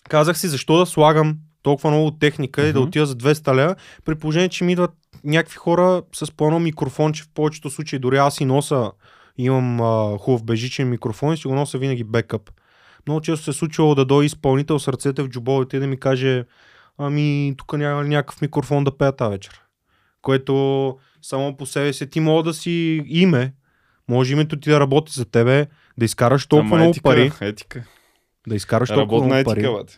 [0.10, 4.16] Казах си защо да слагам толкова много техника и да отида за 200 лева, при
[4.16, 4.92] положение, че ми идват
[5.26, 8.00] някакви хора с по едно микрофонче в повечето случаи.
[8.00, 8.92] Дори аз си носа,
[9.38, 12.52] имам а, хубав бежичен микрофон и си го нося винаги бекъп.
[13.08, 16.00] Много често се е случвало да дойде изпълнител с ръцете в джобовете и да ми
[16.00, 16.46] каже
[16.98, 19.62] ами тук няма ли някакъв микрофон да пея тази вечер.
[20.22, 23.54] Което само по себе си ти мога да си име,
[24.10, 27.84] може името ти да работи за тебе, да изкараш толкова Ама много етика, пари, Етика.
[28.48, 29.84] да изкараш толкова Работна много етика, пари.
[29.86, 29.92] бе.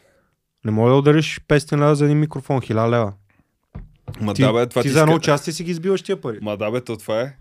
[0.66, 3.14] Не може да удариш 500 лева за един микрофон, 1000 лева.
[4.22, 6.22] Ма Ти, да бе, това ти ти за едно иска- участие си ги избиваш тия
[6.22, 6.40] пари.
[6.42, 7.34] Ма да бе, то това е.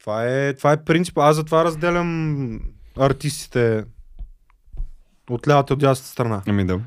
[0.00, 1.18] Това е, това е принцип.
[1.18, 2.60] Аз затова разделям
[2.98, 3.84] артистите
[5.30, 6.42] от лявата и от дясната страна.
[6.46, 6.80] Ами да.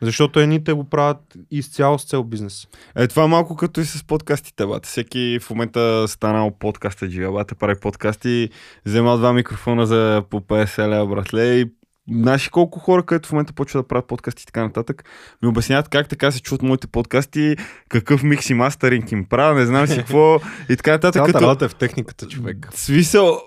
[0.00, 2.66] Защото едните го правят изцяло с цел бизнес.
[2.96, 4.88] Е, това е малко като и с подкастите, бате.
[4.88, 8.50] Всеки в момента станал подкаста джига, бате, прави подкасти,
[8.86, 11.70] взема два микрофона за по 50 лева, братле, и
[12.10, 15.04] Знаеш колко хора, където в момента почват да правят подкасти и така нататък,
[15.42, 17.56] ми обясняват как така се чуват моите подкасти,
[17.88, 21.12] какъв микс и мастеринг им правя, не знам си какво и така нататък.
[21.12, 21.44] Цялата Като...
[21.44, 22.68] работа е в техниката, човек.
[22.74, 23.40] Смисъл,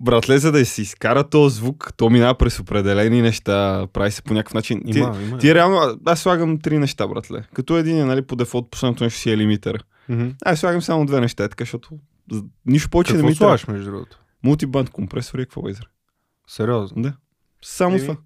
[0.00, 4.34] братле, за да си изкара този звук, то минава през определени неща, прави се по
[4.34, 4.82] някакъв начин.
[4.86, 5.38] Има, ти, има.
[5.38, 7.42] ти реално, а- аз слагам три неща, братле.
[7.54, 9.84] Като един е, нали, по дефолт, последното нещо си е лимитър.
[10.08, 10.28] Мгм.
[10.44, 11.90] Аз слагам само две неща, така, защото
[12.66, 13.58] нищо повече не Какво ми трябва.
[13.58, 14.18] слагаш, между другото?
[14.44, 15.88] Мултибанд компресор и еквалайзер.
[16.46, 17.02] Сериозно.
[17.02, 17.12] Да.
[17.64, 18.06] Само Еми.
[18.06, 18.16] това.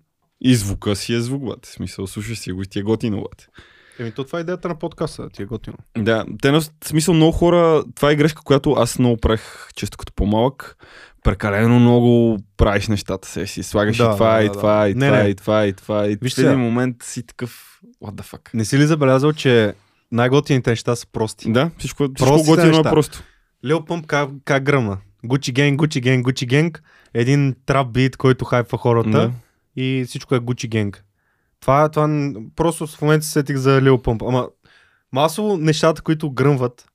[0.41, 1.69] И звука си е звук, бате.
[1.71, 3.47] Смисъл, слушаш си го и ти е готино, бате.
[3.99, 5.77] Еми, то това е идеята на подкаста, ти е готино.
[5.99, 10.13] Да, те на смисъл много хора, това е грешка, която аз много правих често като
[10.13, 10.77] по-малък.
[11.25, 13.63] Прекалено много правиш нещата се си.
[13.63, 14.89] Слагаш Да, и това, да, и това, да.
[14.89, 15.29] и Не, това, не.
[15.29, 16.07] и това, и това.
[16.07, 18.51] И Виж в един момент си такъв, what the fuck.
[18.55, 19.75] Не си ли забелязал, че
[20.13, 21.53] най-готините неща са прости?
[21.53, 23.23] Да, всичко, всичко готино е просто.
[23.65, 24.99] Лил Пъмп как, как гръмна?
[25.25, 26.83] Гучи Генг, Гучи Генг, Гучи Генг.
[27.15, 29.11] Един трап бит, който хайпва хората.
[29.11, 29.33] Да.
[29.77, 31.05] И всичко е Гучи Генг.
[31.61, 34.23] Това, това просто в момента се сетих за Лил Пъмп.
[34.23, 34.49] Ама
[35.13, 36.87] масово нещата, които гръмват,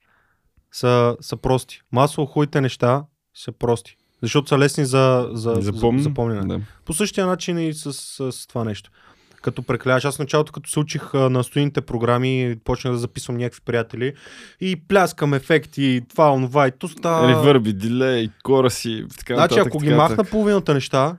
[0.72, 1.82] са, са прости.
[1.92, 3.98] Масово хубавите неща са прости.
[4.22, 6.02] Защото са лесни за, за, за Запомни.
[6.02, 6.58] запомняне.
[6.58, 6.62] Да.
[6.86, 8.92] По същия начин и с, с, с това нещо.
[9.42, 13.62] Като прекляваш, аз в началото, като се учих на студийните програми, почнах да записвам някакви
[13.66, 14.14] приятели
[14.62, 17.28] и пляскам ефекти, и това, онова и то става...
[17.28, 19.68] Ревърби, дилей, кораси, така Значи, нататък.
[19.68, 21.18] ако ги махна половината неща,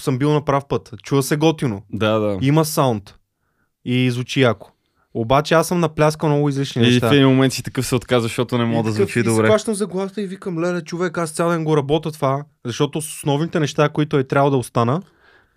[0.00, 0.92] съм бил на прав път.
[1.02, 1.82] Чува се готино.
[1.90, 2.38] Да, да.
[2.42, 3.14] Има саунд.
[3.84, 4.70] И звучи яко.
[5.14, 7.08] Обаче аз съм напляскал много излишни И неща.
[7.08, 9.46] в един момент си такъв се отказва, защото не И мога да звучи и добре.
[9.46, 13.06] хващам за главата и викам, леле, човек, аз цял ден го работя това, защото с
[13.06, 15.02] основните неща, които е трябвало да остана,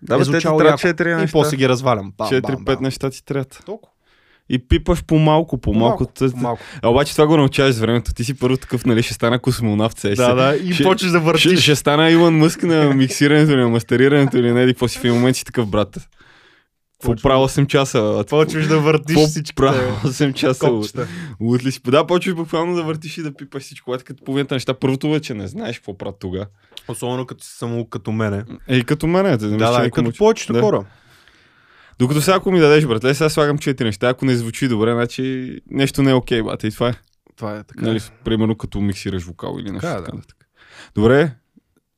[0.02, 1.22] Да, е бе, те ти звучало трябва яко.
[1.22, 2.12] и после ги развалям.
[2.18, 2.76] Бам, бам, 4-5 бам.
[2.80, 3.62] неща ти трябват.
[3.66, 3.92] Толкова.
[4.48, 6.04] И пипаш по-малко, по-малко.
[6.06, 6.62] По-малко, по-малко.
[6.82, 8.14] А обаче това го научаваш с времето.
[8.14, 9.98] Ти си първо такъв, нали, ще стана космонавт.
[9.98, 11.60] Се, Да, да, и Ще- почваш да Ще, въртиш.
[11.60, 15.36] ще стана Илон Мъск на миксирането или на мастерирането или не, какво си в момент
[15.36, 16.08] си такъв брат.
[16.92, 18.24] Какво Почва- правил 8 часа?
[18.30, 20.70] Почваш да въртиш Какво всичките правил 8 часа?
[21.40, 21.80] Лут ли си?
[21.86, 23.96] Да, почваш буквално да въртиш и да пипаш всичко.
[24.04, 24.74] Като половината неща.
[24.74, 26.46] Първото вече не знаеш какво правят тогава.
[26.88, 28.44] Особено като си само като мене.
[28.68, 29.36] Е, и като мене.
[29.36, 30.60] Да, Да, да, и като повечето Да.
[30.60, 30.84] хора.
[31.98, 34.08] Докато сега ако ми дадеш, братле, сега слагам 4 неща.
[34.08, 36.66] Ако не звучи добре, значи нещо не е окей, бате.
[36.66, 36.94] И това е.
[37.36, 37.86] Това е така.
[37.86, 39.80] Нали, примерно като миксираш вокал или нещо.
[39.80, 40.16] Така е, Така, да.
[40.16, 40.36] нататък.
[40.94, 41.34] Добре.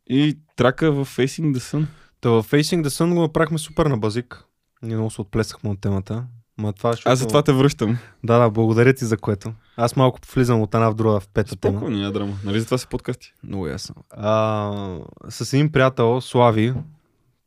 [0.07, 1.85] И трака в Facing the Sun.
[2.21, 4.45] Та в Facing the Sun го направихме супер на базик.
[4.83, 6.25] Ние много се отплесахме от темата.
[6.59, 7.13] Ма това, защото...
[7.13, 7.99] Аз за това те връщам.
[8.25, 9.53] Да, да, благодаря ти за което.
[9.77, 11.79] Аз малко влизам от една в друга в пета тема.
[11.79, 12.37] Спокойно, няма драма.
[12.45, 13.33] Нали за това са подкасти?
[13.43, 13.95] Много ясно.
[14.11, 16.75] А, с един приятел, Слави,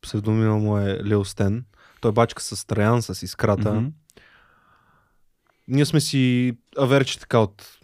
[0.02, 1.64] псевдонима му е Лил Стен,
[2.00, 3.74] той е бачка с Траян, с Искрата.
[3.74, 3.86] Мгм.
[5.68, 7.78] Ние сме си аверче така от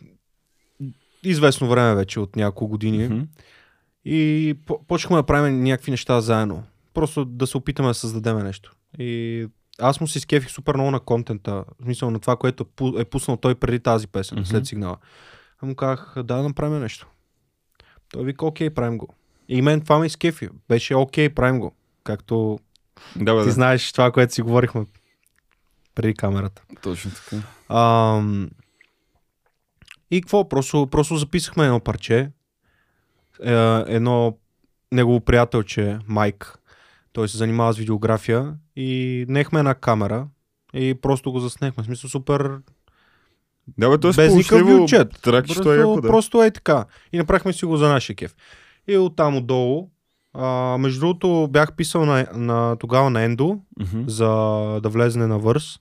[1.22, 3.08] известно време вече, от няколко години.
[3.08, 3.22] Мгм.
[4.04, 6.62] И по- почнахме да правим някакви неща заедно.
[6.94, 8.74] Просто да се опитаме да създадем нещо.
[8.98, 9.46] И
[9.80, 13.04] аз му се изкефих супер много на контента, в смисъл на това, което е пу-
[13.04, 14.46] пуснал той преди тази песен, Мгм.
[14.46, 14.96] след сигнала.
[15.60, 17.06] А му казах, да, да направим нещо.
[18.08, 19.08] Той вика, окей, правим го.
[19.48, 20.48] И мен това ме изкефи.
[20.68, 21.74] Беше окей, правим го.
[22.04, 22.58] Както
[23.16, 23.52] Да, бе, ти да.
[23.52, 24.86] знаеш това, което си говорихме
[25.94, 26.62] преди камерата.
[26.82, 27.36] Точно така.
[27.78, 28.50] Ам...
[30.10, 30.48] И какво?
[30.48, 32.30] Просто, просто записахме едно парче.
[33.42, 33.52] Е,
[33.86, 34.38] едно
[34.92, 36.58] негово приятелче, Майк.
[37.12, 38.54] Той се занимава с видеография.
[38.76, 40.26] И нехме една камера.
[40.74, 41.82] И просто го заснехме.
[41.82, 42.58] В смисъл супер.
[43.78, 45.20] Да, бе, той е без никакъв бюджет.
[45.22, 46.08] Трак, що е Просто, яко, да.
[46.08, 46.84] просто е така.
[47.12, 48.36] И направихме си го за нашия кеф.
[48.88, 49.90] И оттам отдолу.
[50.32, 54.02] А, между другото, бях писал на, на, тогава на Ендо, Мгм.
[54.06, 54.26] за
[54.82, 55.78] да влезне на върс.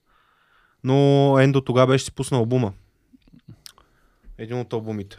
[0.83, 2.73] Но Ендо тогава беше си пуснал албума.
[4.37, 5.17] Един от албумите.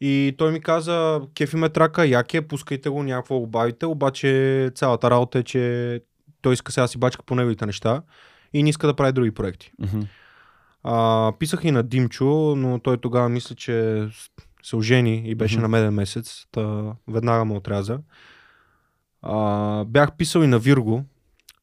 [0.00, 5.10] И той ми каза, кефи ме трака, яке, пускайте го, някакво го бавите, обаче цялата
[5.10, 6.00] работа е, че
[6.46, 8.02] той иска сега си бачка по неговите неща
[8.52, 9.72] и не иска да прави други проекти.
[9.78, 10.00] Мгм.
[10.82, 14.08] А, писах и на Димчо, но той тогава мисля, че
[14.62, 15.62] се ожени и беше Мгм.
[15.62, 17.98] на меден месец, та веднага му отряза.
[19.22, 21.04] А, бях писал и на Вирго.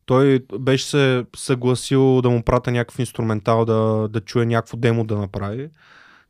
[0.06, 5.18] Той беше се съгласил да му прата някакъв инструментал, да, да чуе някакво демо да
[5.18, 5.70] направи.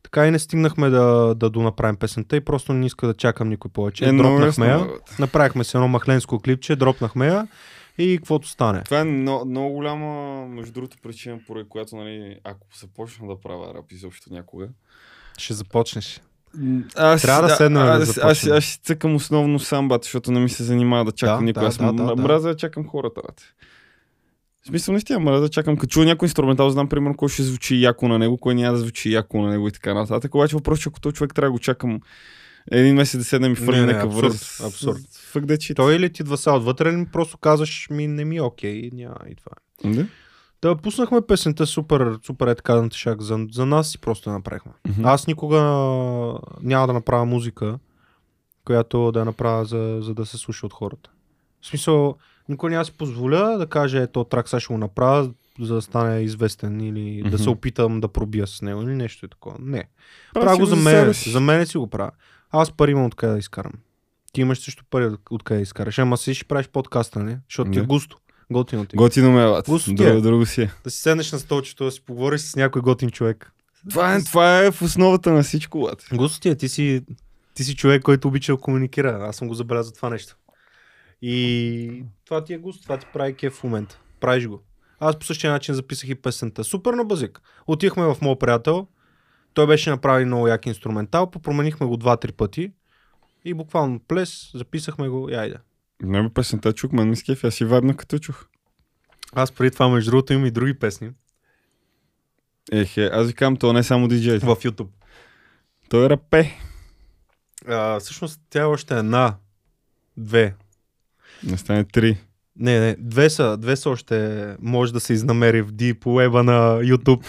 [0.04, 3.72] Така и не стигнахме да, да донаправим песента и просто не иска да чакам никой
[3.72, 4.06] повече.
[4.06, 4.88] Е, дропнахме я,
[5.20, 7.48] направихме се едно махленско клипче, дропнахме я
[7.98, 8.82] и каквото стане.
[8.84, 13.74] Това е много, много голяма, между другото, причина, поради която, нали, ако започна да правя
[13.74, 14.68] рап изобщо някога,
[15.38, 16.22] Ще започнеш.
[16.96, 18.56] Аз, Трябва да седнем да аз, аз, аз, започнем.
[18.56, 21.62] аз цъкам основно сам, бат, защото не ми се занимава да чакам Да, никой.
[21.62, 22.22] да, Аз да, да, м- да.
[22.22, 23.42] мразя да чакам хората, бат.
[24.64, 25.78] В смисъл, наистина, мразя да чакам.
[25.78, 28.80] Като чуя някой инструментал, знам примерно кой ще звучи яко на него, кой няма да
[28.80, 30.36] звучи яко на него и така нататък.
[30.36, 32.00] Обаче въпрос, че ако този човек трябва да го чакам
[32.72, 34.62] един месец да седнем и Не, фърли не, някакъв абсурд, връз.
[34.62, 34.98] абсурд.
[35.32, 35.76] Фък да чит.
[35.76, 38.92] Той или ти идва са отвътре, или просто казваш ми не ми е окей, и
[38.94, 39.52] няма и това.
[39.94, 40.08] Да?
[40.62, 43.22] Да, пуснахме песента супер, супер е така тишак.
[43.22, 44.72] За, за нас си просто я направихме.
[44.88, 45.06] Мгм.
[45.06, 45.58] Аз никога
[46.62, 47.80] няма да направя музика,
[48.66, 51.10] която да я направя за, за да се слуша от хората.
[51.62, 52.16] В смисъл,
[52.50, 56.22] никой няма си позволя да каже, ето трак сега ще го направя, за да стане
[56.22, 57.30] известен или Мгм.
[57.30, 59.56] да се опитам да пробия с него или нещо е такова.
[59.60, 59.84] Не.
[60.34, 61.14] Правя го за мен.
[61.14, 62.12] За мен си го правя.
[62.54, 63.72] Аз пари имам откъде да изкарам.
[64.34, 66.00] Ти имаш също пари от- откъде да изкараш.
[66.00, 67.40] Ама си ще правиш подкаста, не?
[67.50, 68.18] Защото ти е густо.
[68.52, 68.96] Готино ти.
[68.96, 68.98] е.
[68.98, 69.66] Готино ме, бат.
[69.68, 70.08] Густо ти е.
[70.08, 70.72] Друго, друго си е.
[70.84, 73.52] Да си седнеш на столчето, да си поговориш с някой готин човек.
[73.90, 76.06] Това е, това е в основата на всичко, бат.
[76.14, 77.02] Густо ти е, ти си,
[77.54, 79.18] ти си човек, който обича да комуникира.
[79.22, 80.36] Аз съм го забелязал това нещо.
[81.22, 84.00] И това ти е густо, това ти прави кеф в момента.
[84.20, 84.62] Правиш го.
[85.00, 86.64] Аз по същия начин записах и песента.
[86.64, 87.42] Супер на базик.
[87.68, 88.88] Отихме в моят приятел.
[89.54, 91.32] Той беше направил много як инструментал.
[91.32, 92.72] Попроменихме го два-три пъти.
[93.46, 95.58] И буквално плес, записахме го и айде.
[96.02, 98.46] Не бе, песента чух, мен ми с кефи, аз си вадна като чух.
[99.34, 101.12] Аз преди това, между другото, имам и други песни
[102.72, 104.40] Ехе, аз ви казвам, то не е само диджей.
[104.40, 104.88] в YouTube.
[105.90, 106.52] Той е рапе.
[107.68, 109.36] А, всъщност тя е още една,
[110.18, 110.56] две.
[111.44, 112.18] Не стане три.
[112.60, 116.80] Не, не, две са, две са още, може да се изнамери в Deep Web на
[116.82, 117.24] YouTube.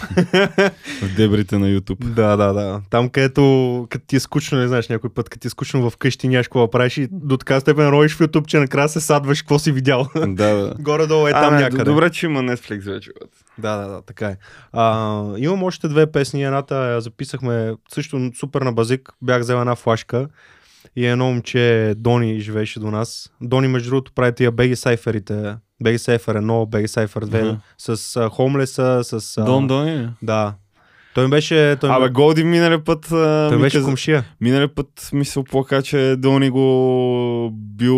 [1.01, 2.05] В дебрите на YouTube.
[2.05, 2.81] да, да, да.
[2.89, 6.27] Там където, като ти е скучно, не знаеш, някой път, като ти е скучно вкъщи,
[6.27, 9.41] нямаш какво да правиш и до така степен роиш в YouTube, че накрая се садваш
[9.41, 10.07] какво си видял.
[10.15, 10.75] да, да.
[10.79, 11.83] Горе-долу е а, там не, някъде.
[11.83, 13.11] Добре, че има Netflix вече.
[13.57, 14.37] Да, да, да, така е.
[14.73, 16.43] А, имам още две песни.
[16.43, 19.09] Едната я записахме също супер на базик.
[19.21, 20.27] Бях взел една флашка
[20.95, 23.31] и едно момче, Дони, живееше до нас.
[23.41, 25.55] Дони, между другото, прави тия Беги Сайферите.
[25.83, 27.59] Беги Сайфер 1, Беги Сайфер 2, Аха.
[27.97, 29.37] с а, Хомлеса, с...
[29.37, 30.09] А, Дон Дони.
[30.21, 30.53] Да.
[31.15, 31.75] Той беше...
[31.75, 33.05] Той, Абе, Голди миналия път.
[33.05, 34.23] а, той ми беше каза- комшия.
[34.41, 37.97] Миналия път ми се оплака, че Дони го бил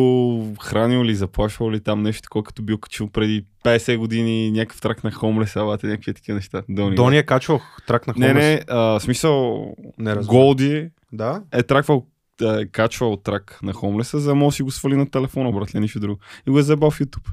[0.55, 5.03] хранил или заплашвал или там нещо такова, като бил качил преди 50 години някакъв трак
[5.03, 6.62] на Хомлес, алата, някакви такива неща.
[6.69, 6.95] Дони.
[6.95, 8.43] Дони е качвал трак на Не, Хомлес.
[8.45, 9.65] не, а, в смисъл,
[9.97, 10.15] не.
[10.15, 11.41] Голди Да?
[11.51, 12.05] е траквал
[12.41, 16.00] е качвал трак на Хомлеса, за да може си го свали на телефона, братле, нищо
[16.00, 16.19] друго.
[16.47, 17.28] И го е забал в YouTube.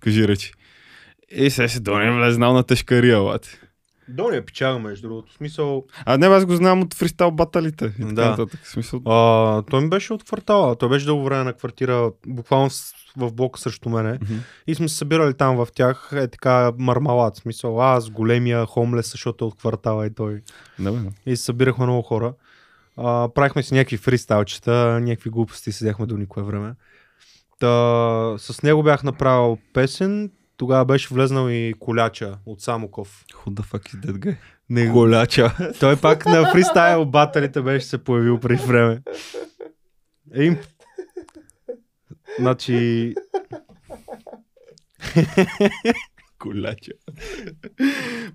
[0.00, 0.52] Кажи речи.
[1.30, 3.50] И сега се Дони е влезнал на тежкария, лати.
[4.08, 5.32] Дони е печага, между другото.
[5.32, 5.84] Смисъл...
[6.04, 7.84] А не, аз го знам от фристайл баталите.
[7.84, 8.30] И така Да.
[8.30, 8.60] нататък.
[8.64, 10.76] Смисъл, А, той ми беше от квартала.
[10.76, 12.70] Той беше дълго време на квартира, буквално
[13.16, 14.18] в блока срещу мене.
[14.22, 14.34] Мгм.
[14.66, 17.36] И сме се събирали там в тях, е така мармалат.
[17.36, 20.42] Смисъл, аз, големия, хомлес, защото е от квартала и той.
[20.78, 20.98] да, бе.
[21.26, 22.34] И събирахме много хора.
[22.96, 26.74] А, правихме си някакви фристайлчета, някакви глупости, седяхме до никое време.
[27.60, 30.30] Та, с него бях направил песен.
[30.56, 33.24] Тогава беше влезнал и коляча от Самоков.
[33.48, 34.36] The fuck is that guy?
[34.70, 35.56] Не, Голяча.
[35.80, 39.02] той пак на фристайл баталите беше се появил преди време.
[40.34, 40.58] Им...
[42.38, 43.14] Значи,
[46.42, 46.92] Коляча.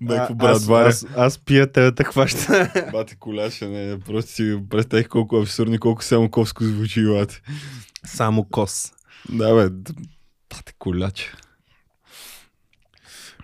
[0.00, 0.88] Беко брат аз, Варя.
[0.88, 2.72] аз, аз пия тебе те хваща.
[2.92, 7.42] Бате коляча, не, просто си представих колко абсурдно и колко самоковско звучи, бате.
[8.06, 8.92] Само кос.
[9.28, 9.92] Да, бе,
[10.50, 11.36] бате коляча.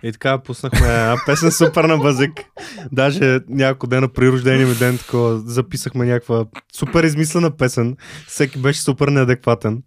[0.03, 2.31] И така пуснахме една песен супер на базик.
[2.91, 7.97] Даже няколко дена при рождения ми ден такова, записахме някаква супер измислена песен.
[8.27, 9.83] Всеки беше супер неадекватен.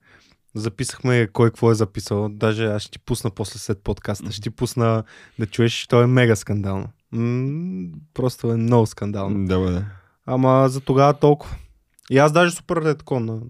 [0.54, 2.28] Записахме кой какво е записал.
[2.28, 4.32] Даже аз ще ти пусна после след подкаста.
[4.32, 5.04] Ще ти пусна
[5.38, 6.88] да чуеш, то е мега скандално.
[7.12, 9.46] М- просто е много скандално.
[9.46, 9.84] Да, бе.
[10.26, 11.56] Ама за тогава толкова.
[12.10, 13.40] И аз даже супер тако на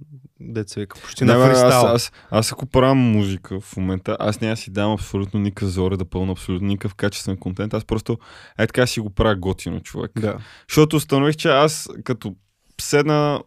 [0.41, 1.87] деца вика, почти Не, на бе, аз, фристайл.
[1.87, 6.05] аз, аз ако правя музика в момента, аз няма си давам абсолютно никакъв зор да
[6.05, 7.75] пълна абсолютно никакъв качествен контент.
[7.75, 8.19] Аз просто
[8.59, 10.11] е така си го правя готино, човек.
[10.21, 10.39] Да.
[10.69, 12.35] Защото установих, че аз като
[12.81, 13.41] седна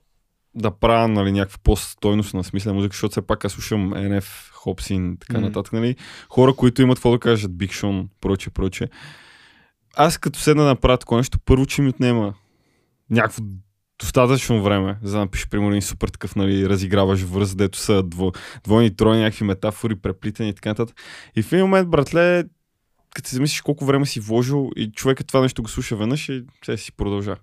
[0.56, 5.18] да правя нали, някаква по-стойностна смисла музика, защото все пак аз слушам NF, Хопсин и
[5.18, 5.46] така Мгм.
[5.46, 5.74] нататък.
[5.74, 5.96] Нали?
[6.30, 8.90] Хора, които имат какво да кажат, Big Sean, проче, проче.
[9.96, 12.34] Аз като седна да направя такова нещо, първо, че ми отнема
[13.10, 13.44] някакво
[14.00, 18.32] достатъчно време, за да напиша, примерно, един супер такъв, нали, разиграваш връз, дето са дво,
[18.64, 21.02] двойни, тройни, някакви метафори, преплитани и така нататък.
[21.36, 22.44] И в един момент, братле,
[23.16, 26.44] като си замислиш колко време си вложил и човекът това нещо го слуша веднъж и
[26.66, 27.36] сега си продължа.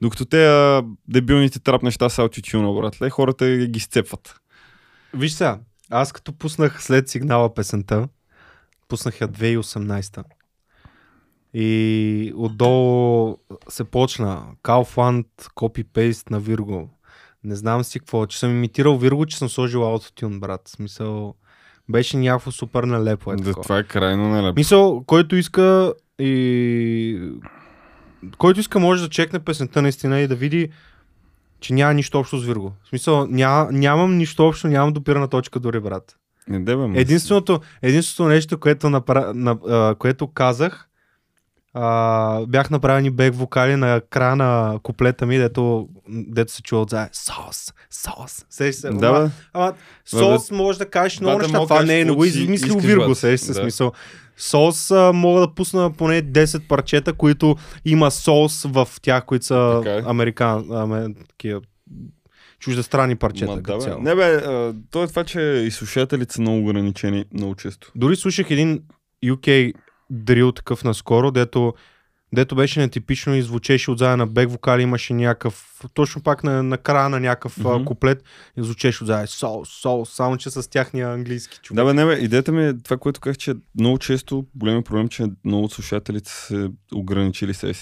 [0.00, 4.40] Докато те а, дебилните трап неща са аутитюна, братле, хората ги сцепват.
[5.14, 5.58] Виж сега,
[5.90, 8.08] аз като пуснах след сигнала песента,
[8.88, 10.24] пуснах я 2018
[11.54, 13.36] и отдолу
[13.68, 16.90] се почна Kaufland, копи-пейст на Вирго.
[17.44, 20.60] Не знам си какво, че съм имитирал Вирго, че съм сложил аутотюн, брат.
[20.64, 21.34] В Смисъл,
[21.88, 23.32] беше някакво супер налепо.
[23.32, 23.62] Е да, такова.
[23.62, 24.54] това е крайно нелепо.
[24.56, 27.30] Мисъл, който иска и...
[28.38, 30.68] Който иска може да чекне песента наистина и да види,
[31.60, 32.72] че няма нищо общо с Вирго.
[32.84, 36.16] В смисъл, ня, нямам нищо общо, нямам допирана точка дори, брат.
[36.48, 37.00] Не, де, бе.
[37.00, 39.32] Единственото, единственото нещо, което, напра...
[39.34, 40.88] на, а, което казах,
[41.74, 47.08] а, бях направени бек вокали на края на куплета ми, дето, дето се чува отзад.
[47.12, 48.44] Сос, сос.
[48.50, 48.90] Сеш се.
[48.90, 49.74] Да, ама, ама
[50.04, 51.60] сос може да кажеш много неща.
[51.60, 53.60] Това да не е, кажеш не го каквото си измислил Вирго, сеш се Да.
[53.60, 53.92] смисъл.
[54.36, 59.80] Сос а, мога да пусна поне 10 парчета, които има сос в тях, които са
[59.84, 60.02] Така е.
[60.06, 61.60] американ, аме, такива
[62.58, 63.52] чуждестранни парчета.
[63.52, 63.94] Ма, да, бе.
[64.00, 67.92] Не бе, а, то е това, че и слушателите са много ограничени много често.
[67.94, 68.82] Дори слушах един
[69.24, 69.72] UK
[70.10, 71.74] дрил такъв наскоро, дето,
[72.36, 76.78] дето беше нетипично и звучеше отзад на бек вокали, имаше някакъв, точно пак на, на
[76.78, 77.84] края на някакъв mm-hmm.
[77.84, 78.22] куплет
[78.56, 81.76] и звучеше отзад сол, сол, само че с тяхния английски човек.
[81.76, 85.08] Да, бе, не бе, идеята ми е това, което казах, че много често големи проблем,
[85.08, 87.72] че много от слушателите са ограничили си.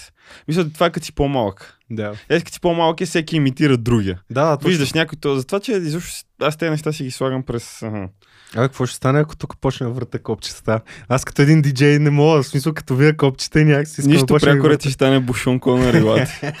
[0.47, 1.79] Мисля, това е като си по-малък.
[1.89, 4.21] Да, Е, като си по-малък е, всеки имитира другия.
[4.29, 4.67] да, да.
[4.67, 7.83] Виждаш някой то, затова, че изобщо аз тези неща си ги слагам през...
[7.83, 8.09] Ага.
[8.55, 10.81] А какво ще стане, ако тук почне да върта копчета?
[11.07, 14.11] Аз като един диджей не мога, в смисъл като вия копчета и някак си искам
[14.11, 14.77] Нищо да почна да пряко върта.
[14.77, 16.31] ти ще стане бушон на релата.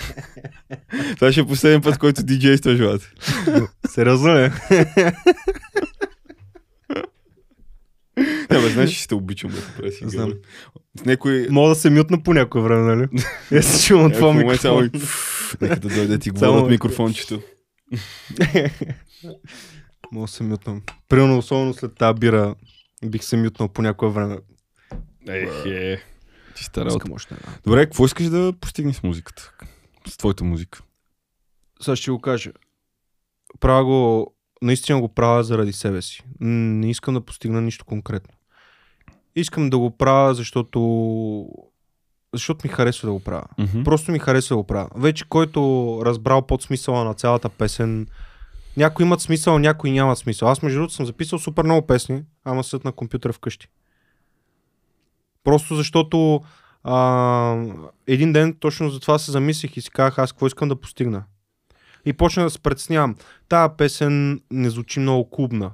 [1.15, 3.05] Това ще е последен път, който диджейства желате.
[3.89, 4.51] Сериозно ли?
[8.51, 10.03] Не, бе, знаеш, че ще обичам да се преси.
[10.07, 10.33] Знам.
[10.99, 11.47] С някой...
[11.49, 13.07] Мога да се мютна по някое време, нали?
[13.51, 14.89] Я се чувам Е, от това микрофон.
[15.61, 17.05] Нека да дойде да ти говоря от микрофон.
[17.05, 17.41] микрофончето.
[20.11, 20.81] Мога да се мютнам.
[21.09, 22.55] Примерно, особено след тази бира,
[23.05, 24.37] бих се мютнал по някое време.
[25.27, 26.03] Ех, е.
[26.55, 26.97] Чиста работа.
[26.97, 27.53] Искам още една.
[27.65, 29.53] Добре, какво искаш да постигнеш с музиката?
[30.07, 30.81] С твоята музика.
[31.81, 32.51] Сега ще го кажа.
[33.59, 36.23] Правя го, наистина го правя заради себе си.
[36.39, 38.33] Не искам да постигна нищо конкретно.
[39.35, 40.79] Искам да го правя, защото
[42.33, 43.45] защото ми харесва да го правя.
[43.57, 43.83] Мгм.
[43.83, 44.89] Просто ми харесва да го правя.
[44.95, 48.07] Вече който разбрал под смисъла на цялата песен,
[48.77, 50.49] някои имат смисъл, някои нямат смисъл.
[50.49, 53.67] Аз между другото съм записал супер много песни, ама съд на компютъра вкъщи.
[55.43, 56.41] Просто защото
[56.83, 57.65] а,
[58.07, 61.23] един ден точно за това се замислих и си казах аз какво искам да постигна.
[62.05, 63.15] И почна да се притеснявам.
[63.49, 65.71] Тая песен не звучи много клубна.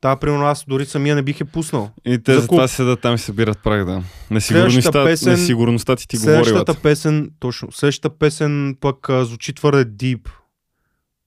[0.00, 1.90] Тая, примерно, аз дори самия не бих е пуснал.
[2.04, 4.02] И те За това седат там и събират прах, да.
[4.30, 9.84] Несигурността, песен- несигурността ти ти говори, Следващата песен, точно, следващата песен пък а, звучи твърде
[9.84, 10.28] дип.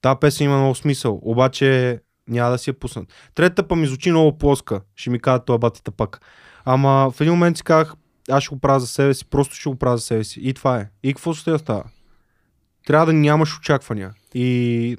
[0.01, 3.13] Та песен има много смисъл, обаче няма да си я пуснат.
[3.35, 6.21] Третата па ми звучи много плоска, ще ми кажат това батите пак.
[6.65, 7.93] Ама в един момент си казах,
[8.29, 10.39] аз ще го правя за себе си, просто ще го правя за себе си.
[10.43, 10.89] И това е.
[11.03, 11.83] И какво ще става?
[12.85, 14.13] Трябва да нямаш очаквания.
[14.33, 14.97] И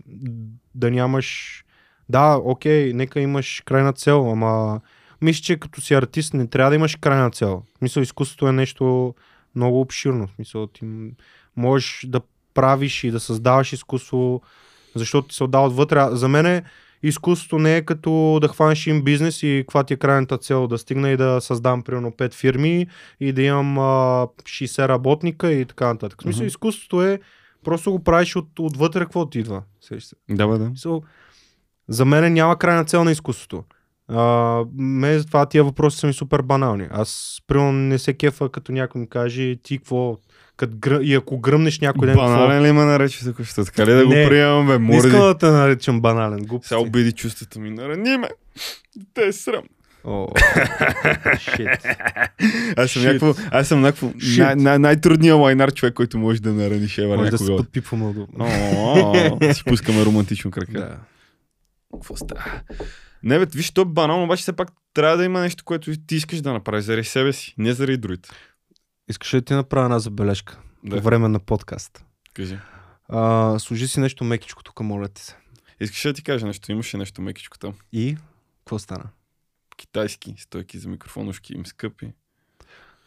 [0.75, 1.63] да нямаш...
[2.09, 4.81] Да, окей, нека имаш крайна цел, ама
[5.23, 7.63] мисля, че като си артист не трябва да имаш крайна цел.
[7.83, 9.15] Мисля, изкуството е нещо
[9.55, 10.29] много обширно.
[10.35, 10.85] Смисъл, ти
[11.57, 12.21] можеш да
[12.55, 14.43] правиш и да създаваш изкуство,
[14.97, 15.99] защото се отдава отвътре.
[15.99, 16.63] А За мен
[17.03, 20.79] изкуството не е като да хванеш им бизнес и каква ти е крайната цел да
[20.79, 22.87] стигна и да създам примерно 5 фирми
[23.21, 26.21] и да имам а, 60 работника и така нататък.
[26.21, 26.47] В смисъл, Мгм.
[26.47, 27.21] изкуството е
[27.65, 29.63] просто го правиш от, отвътре какво ти идва.
[30.31, 30.71] Да, бе, да.
[30.71, 31.03] So,
[31.89, 33.65] за мен няма крайна цел на изкуството.
[34.09, 36.89] А, ме затова тия въпроси са ми супер банални.
[36.91, 40.17] Аз, примерно, не се кефа, като някой ми каже, ти какво,
[40.57, 41.01] кът гръ...
[41.03, 42.29] и ако гръмнеш някой ден, какво?
[42.29, 43.43] Банален ли ме нарече тук?
[43.43, 44.29] Ще така ли да го Не.
[44.29, 44.79] приемам, бе?
[44.79, 46.39] Не искам да те наричам банален.
[46.39, 46.69] Глупости.
[46.69, 47.71] Сега обиди чувствата ми.
[47.71, 48.29] Нарани ме.
[49.15, 49.63] Те е срам.
[50.05, 50.27] О,
[51.39, 51.69] шит.
[52.77, 53.07] Аз съм Shit.
[53.07, 54.39] някакво, аз съм някакво Shit.
[54.39, 57.63] най- най- най-трудният лайнар човек, който може да нарани шева Може да се някога.
[57.63, 58.47] подпипваме удобно.
[58.77, 60.99] О, си пускаме романтично крака.
[61.95, 62.45] Какво става?
[63.23, 66.17] Не, бе, виж, то е банално, обаче все пак трябва да има нещо, което ти
[66.17, 68.29] искаш да направиш заради себе си, не заради другите.
[69.09, 70.59] Искаш ли да ти направя една забележка?
[70.85, 70.97] Да.
[70.97, 72.05] По време на подкаст.
[72.35, 72.59] Кажи.
[73.09, 75.37] А, служи си нещо мекичко тук, моля ти се.
[75.81, 76.73] Искаш ли да ти кажа нещо?
[76.73, 77.75] Имаше нещо мекичко там.
[77.93, 78.17] И?
[78.59, 79.05] Какво стана?
[79.77, 82.13] Китайски стойки за микрофонушки им скъпи.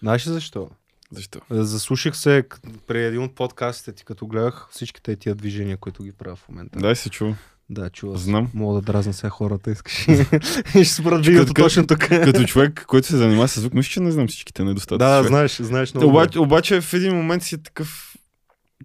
[0.02, 0.70] Знаеш ли защо?
[1.12, 1.39] Защо?
[1.50, 2.43] Заслушах се
[2.88, 6.80] при един от подкастите ти, като гледах всичките тия движения, които ги правя в момента.
[6.80, 7.36] Дай се чува.
[7.70, 8.17] Да, чува.
[8.17, 8.49] Знам.
[8.53, 9.93] Мога да дразна сега хората, искаш.
[10.70, 11.99] ще спра видеото точно тук.
[11.99, 15.07] Като човек, който се занимава с звук, мисля, че не знам всичките недостатъци.
[15.07, 15.30] да, човек.
[15.30, 16.09] знаеш, знаеш много.
[16.09, 18.15] Обаче, обаче в един момент си е такъв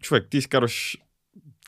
[0.01, 0.97] човек, ти изкарваш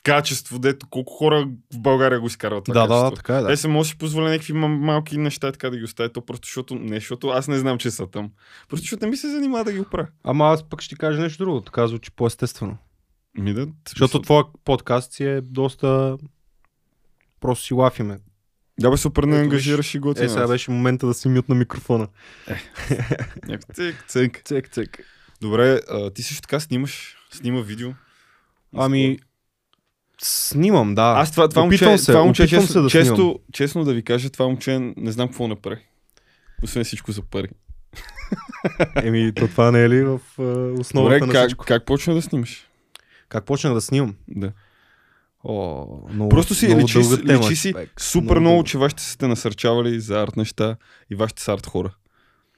[0.03, 3.09] качество, дето колко хора в България го изкарват това да, качество.
[3.09, 3.47] да, така е, да.
[3.47, 6.25] Те се може да си позволя някакви ма- малки неща така да ги оставя, то
[6.25, 8.29] просто защото, не защото аз не знам, че са там.
[8.69, 10.07] Просто защото не ми се занимава да ги оправя.
[10.23, 11.61] Ама аз пък ще ти кажа нещо друго.
[11.61, 12.77] Така звучи по-естествено.
[13.37, 16.17] Ми да, Защото твоя подкаст си е доста...
[17.41, 18.17] Просто си лафиме.
[18.79, 20.29] Да бе, супер не ангажираш и Е, готина.
[20.29, 22.07] сега беше момента да си мют на микрофона.
[23.47, 24.41] Някак цик, цик.
[24.45, 24.99] Цек, цек.
[25.41, 27.89] Добре, а, ти също така снимаш, снима видео.
[28.75, 29.19] Ами,
[30.21, 31.01] снимам, да.
[31.17, 33.35] Аз това, това Опитвам момче, се, това момче често, се да често, снимам.
[33.53, 35.81] честно да ви кажа, това момче не знам какво направи.
[36.63, 37.49] Освен всичко за пари.
[39.03, 40.19] Еми, то това не е ли в
[40.79, 41.65] основата Добре, на как, всичко?
[41.67, 42.67] как почна да снимаш?
[43.29, 44.15] Как почнах да снимам?
[44.27, 44.51] Да.
[45.43, 48.01] О, много, Просто си много личи, дълга тема, личи си човек.
[48.01, 48.67] супер много, дълга.
[48.69, 50.75] че вашите са те насърчавали за арт неща
[51.11, 51.93] и вашите са арт хора.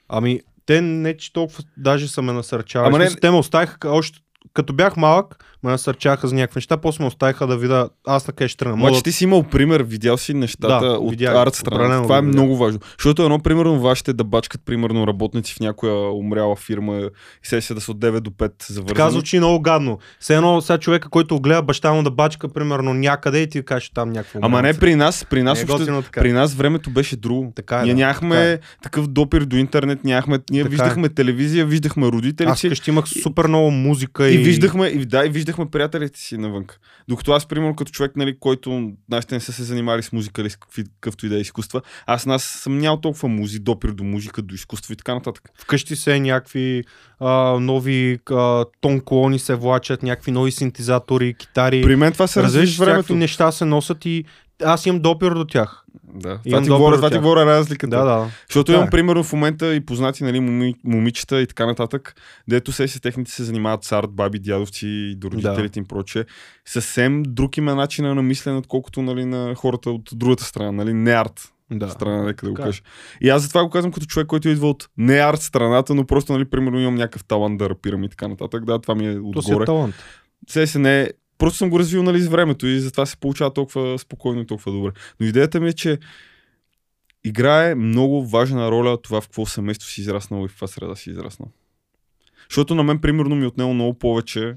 [0.08, 2.94] Ами, те не че толкова даже са ме насърчавали.
[2.94, 3.20] Ама не-.
[3.20, 4.18] Те ме оставиха още
[4.54, 8.32] като бях малък, ме насърчаха за някакви неща, после ме оставиха да видя аз на
[8.34, 8.76] къде ще тръгна.
[8.76, 12.02] Мога ти си имал пример, видял си нещата Да, от видях, арт страна.
[12.02, 12.34] Това е видях.
[12.34, 12.80] много важно.
[12.98, 17.08] Защото едно, примерно, вашите да бачкат, примерно, работници в някоя умряла фирма и
[17.42, 18.86] се се да са от 9 до 5 завързани.
[18.86, 19.98] Така звучи много гадно.
[20.20, 23.90] Все едно сега човека, който гледа баща му да бачка, примерно някъде и ти кажеш
[23.90, 24.38] там някакво.
[24.42, 26.20] Ама не при нас, при нас, Не е готино така.
[26.20, 27.52] при нас времето беше друго.
[27.56, 28.58] Така е, ние да, нямахме така е.
[28.82, 30.70] такъв допир до интернет, нямахме, ние Така е.
[30.70, 35.28] виждахме телевизия, виждахме родителите Аз имах супер много музика и, и, виждахме, и, да, и
[35.28, 36.66] виждахме приятелите си навън.
[37.08, 40.50] Докато аз, примерно, като човек, нали, който нашите не са се занимали с музика или
[40.50, 44.42] с какъвто и да е изкуства, аз нас съм нямал толкова музи, допир до музика,
[44.42, 45.50] до изкуство и така нататък.
[45.54, 46.84] вкъщи се някакви
[47.20, 51.82] а, нови а, тон колони се влачат, някакви нови синтезатори, китари.
[51.82, 52.72] При мен това се с времето.
[52.72, 54.24] всякакви неща се носят и
[54.64, 55.84] аз имам допир до тях.
[56.14, 57.96] Да, това Имам ти, говоря, това ти говоря разликата.
[57.96, 58.30] Да, да.
[58.48, 62.14] Защото Така имам примерно в момента и познати нали, моми, момичета и така нататък,
[62.48, 66.24] дето се си техните се занимават с арт, баби, дядовци и до родителите им прочее.
[66.64, 70.94] Съвсем друг им е начина на мислене, отколкото нали, на хората от другата страна, нали,
[70.94, 71.88] не арт да.
[71.88, 72.64] страна, нека да го е.
[72.64, 72.82] кажа.
[73.20, 76.32] И аз затова го казвам като човек, който идва от не арт страната, но просто,
[76.32, 78.64] нали, примерно имам някакъв талант да рапирам и така нататък.
[78.64, 79.66] Да, това ми е То си е отгоре.
[79.66, 79.94] талант.
[80.48, 81.10] Се не е.
[81.40, 84.72] Просто съм го развил нали, с времето и затова се получава толкова спокойно и толкова
[84.72, 84.90] добре.
[85.20, 85.98] Но идеята ми е, че
[87.24, 91.10] играе много важна роля това в какво семейство си израснал и в каква среда си
[91.10, 91.48] израснал.
[92.50, 94.54] Защото на мен, примерно, ми е отнело много повече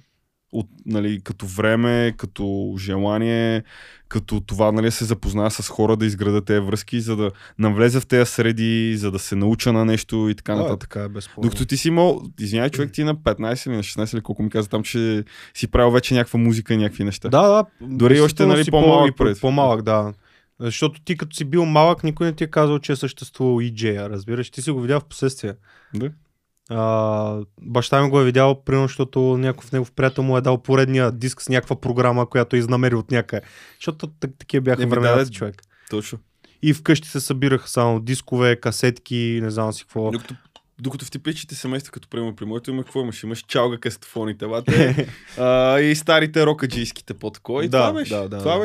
[0.53, 3.63] от, нали, като време, като желание,
[4.07, 8.05] като това нали, се запозная с хора, да изграда тези връзки, за да навлеза в
[8.05, 10.89] тези среди, за да се науча на нещо и така Да, нататък.
[10.89, 11.41] така е.
[11.41, 14.49] Докато ти си имал, извинявай човек, ти на 15 или на 16 или колко ми
[14.49, 15.23] каза там, че
[15.53, 17.29] си правил вече някаква музика и някакви неща.
[17.29, 17.65] Да, да.
[17.81, 19.41] Дори още, нали, по-малък по- пред.
[19.41, 20.13] По-малък, да.
[20.59, 24.09] Защото ти като си бил малък, никой не ти е казал, че е съществувал EJ,
[24.09, 24.49] разбираш.
[24.49, 25.53] Ти си го видял в последствие.
[25.93, 26.11] Да.
[26.69, 31.11] А, баща ми го е видял, примерно, защото някой негов приятел му е дал поредния
[31.11, 33.45] диск с някаква програма, която е изнамерил от някъде.
[33.79, 35.63] Защото так- такива бяха времената, да, човек.
[35.89, 36.19] Точно.
[36.61, 40.11] И вкъщи се събираха само дискове, касетки, не знам си какво.
[40.11, 40.35] Докато,
[40.79, 43.23] докато в типичните семейства, като примерно при моето има, какво имаш?
[43.23, 45.07] Имаш чалга кастофоните, бате,
[45.37, 47.65] а, и старите рокаджийските по-такова.
[47.65, 48.13] И Да, това беше.
[48.13, 48.59] да, да, това да.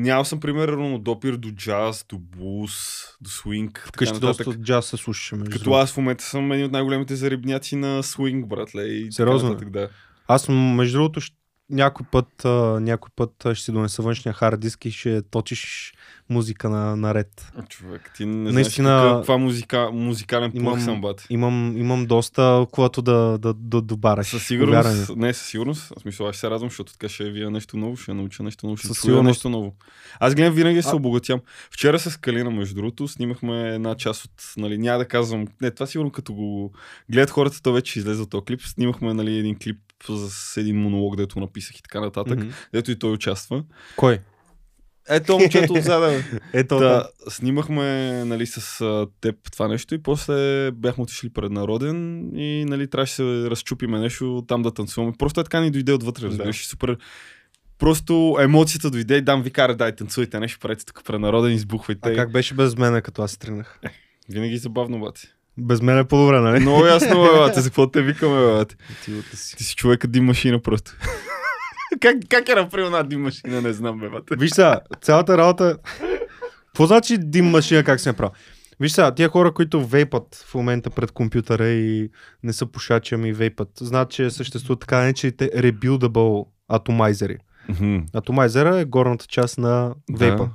[0.00, 2.72] Нямал съм примерно допир до джаз, до блуз,
[3.20, 3.84] до свинг.
[3.88, 5.36] Вкъщи доста джаз се слушаше.
[5.36, 8.82] между Като аз в момента съм един от най-големите зарибняци на свинг, братле.
[8.82, 9.88] И Сериозно нататък, да.
[10.28, 11.20] Аз между другото
[11.70, 12.44] някой път,
[12.82, 15.94] някой път ще си донеса външния хард диск и ще точиш
[16.30, 17.52] музика на, наред.
[17.68, 21.24] Човек, ти не Наистина- знаеш каква музика, музикален Имам- съм, бате.
[21.30, 24.26] Имам, имам доста, когато да, да, да добаряш.
[24.26, 25.92] Със сигурност, не, със сигурност.
[25.96, 28.66] В смисъл, аз ще се радвам, защото така ще вия нещо ново, ще науча нещо
[28.66, 29.74] ново, ще Със чуя нещо ново.
[30.20, 31.40] Аз гледам винаги се А- обогатям.
[31.70, 35.86] Вчера с Калина, между другото, снимахме една част от, нали, няма да казвам, не, това
[35.86, 36.72] сигурно като го
[37.10, 38.60] гледат хората, то вече излезе от този клип.
[38.62, 39.76] Снимахме, нали, един клип
[40.08, 42.48] с един монолог, дето написах и така нататък, Мгм.
[42.72, 43.64] дето и той участва.
[43.96, 44.18] Кой?
[45.08, 46.40] Ето момчето отзаде, бе.
[46.60, 47.84] Ето, Да, снимахме
[48.24, 53.22] нали, с а, теб това нещо и после бяхме отишли пред народен и нали, трябваше
[53.22, 55.12] да се разчупиме нещо, там да танцуваме.
[55.18, 56.68] Просто е така ни дойде отвътре, разбираш, да.
[56.68, 56.96] супер.
[57.78, 62.12] Просто емоцията дойде и дам ви кара, дай танцуйте нещо, правите тук пред народен, избухвайте.
[62.12, 63.80] А как беше без мене, като аз тръгнах?
[64.28, 65.28] Винаги забавно, бати.
[65.58, 66.60] Без мен е по-добре, нали?
[66.60, 68.76] Много ясно, бе, бате, за какво те викаме, бе, бате.
[69.34, 69.56] Си.
[69.56, 70.96] Ти си човека дим машина просто.
[72.00, 74.36] Как, как е направил една дим машина, не знам, бе, бате.
[74.36, 75.78] Виж сега, цялата работа...
[76.66, 78.32] Какво значи дим машина, как се направи?
[78.80, 82.10] Виж сега, тия хора, които вейпат в момента пред компютъра и
[82.42, 87.38] не са пушачи, ами вейпат, знаят, че съществуват така наречените rebuildable атомайзери.
[87.68, 87.98] Мгм.
[88.14, 90.44] Атомайзера е горната част на вейпа.
[90.44, 90.50] Да.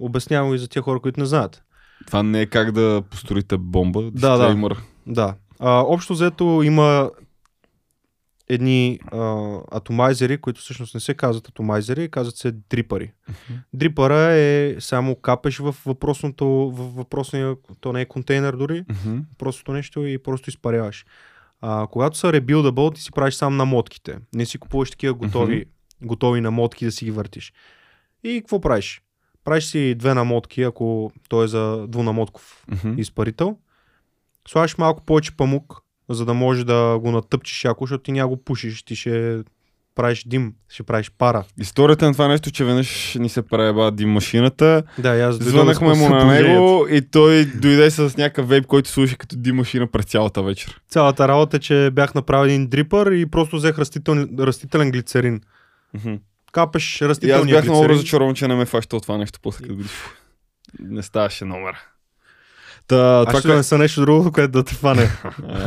[0.00, 1.62] Обяснявам и за тия хора, които не знаят.
[2.06, 4.10] Това не е как да построите бомба.
[4.12, 4.76] Да, да.
[5.06, 5.34] Да.
[5.60, 7.10] А, общо взето има
[8.54, 9.18] едни а,
[9.70, 13.12] атомайзери, които всъщност не се казват атомайзери, казват се дрипари.
[13.72, 19.18] Дрипъра е само капеш в въпросното, в въпросния, то не е контейнер дори, Мгм.
[19.38, 21.06] простото нещо и просто изпаряваш.
[21.60, 24.18] А, когато са rebuildable, ти си правиш сам намотките.
[24.34, 25.64] Не си купуваш такива готови,
[26.02, 27.52] готови намотки да си ги въртиш.
[28.24, 29.02] И какво правиш?
[29.44, 32.94] Правиш си две намотки, ако той е за двунамотков Мгм.
[32.98, 33.56] изпарител.
[34.48, 38.44] Слагаш малко повече памук, за да може да го натъпчеш яко, защото ти няма го
[38.44, 39.42] пушиш, ти ще
[39.94, 41.44] правиш дим, ще правиш пара.
[41.60, 44.82] Историята на това нещо, че веднъж ни се преба дим машината.
[44.98, 49.36] Да, аз Звънахме му на него и той дойде с някакъв вейп, който служи като
[49.36, 50.80] дим машина през цялата вечер.
[50.88, 55.40] Цялата работа е, че бях направил един дрипър и просто взех растителен, растителен глицерин.
[55.94, 56.14] Мгм.
[56.52, 57.96] Капеш И аз растителния бях много глицерин.
[57.96, 59.84] разочарован, че не ме фаща от това нещо после като.
[60.80, 61.76] Не ставаше номер.
[62.86, 65.02] Та, това ще донеса нещо друго, което да те фане.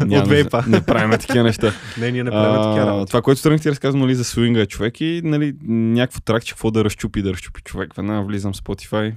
[0.01, 0.63] От не- вейпа.
[0.67, 1.73] Не правим такива неща.
[1.97, 3.09] не, ние не правим такива работи.
[3.09, 6.71] това, което тръгнах ти разказвам нали, за свинга е човек и нали, някакво тракче, какво
[6.71, 7.93] да разчупи, да разчупи човек.
[7.95, 9.13] Веднага влизам в Spotify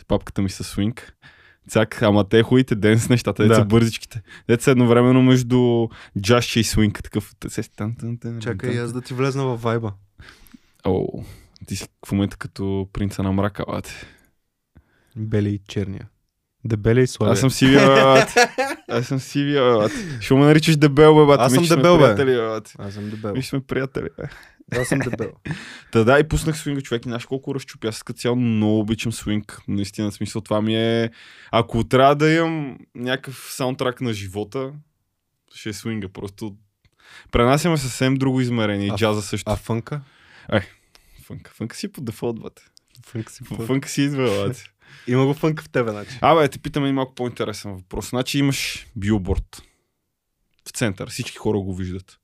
[0.00, 1.16] с папката ми с свинг.
[1.68, 3.64] Цак, ама те хубавите денс нещата, деца Да.
[3.64, 4.22] бързичките.
[4.48, 5.88] Деца едновременно между
[6.20, 7.32] джазче и свинг, такъв.
[7.48, 9.92] се- тан, тан, тан, Чакай аз да ти влезна в вайба.
[10.84, 11.06] О,
[11.66, 14.06] ти си в момента като принца на мрака, бате.
[15.16, 16.08] Бели и черния.
[16.64, 17.32] Дебели и слаби.
[17.32, 18.48] Аз съм сивия, бе, бате.
[18.88, 20.18] Аз съм сивия, бе, бате.
[20.20, 21.44] Ще ме наричаш дебел, бе, бате.
[21.44, 22.04] Аз съм дебел, бе.
[22.04, 22.72] приятели, бе, бате.
[22.78, 23.34] Аз съм дебел.
[23.34, 24.24] Че сме приятели, бе.
[24.80, 25.32] Аз съм дебел.
[25.92, 27.88] Та да, и пуснах свинга човек и знаеш колко разчупя.
[27.88, 29.60] Аз като цяло много обичам свинг.
[29.68, 31.10] Наистина, смисъл това ми е...
[31.52, 34.72] Ако трябва да имам някакъв саундтрак на живота,
[35.54, 36.08] ще е свинга.
[36.08, 36.54] Просто
[37.32, 38.86] пренасяме съвсем друго измерение.
[38.86, 39.50] И А- джаза също.
[39.50, 40.00] А фънка?
[41.22, 41.50] Фънка.
[41.54, 42.62] Фънка си по дефолт, бате.
[43.06, 44.64] Фънка си Фънка, фънка си идва, бате.
[45.06, 46.18] Има го фънка в тебе, значи.
[46.20, 48.10] Абе, те питаме и малко по-интересен въпрос.
[48.10, 49.62] Значи имаш билборд
[50.66, 51.10] в център.
[51.10, 52.18] Всички хора го виждат.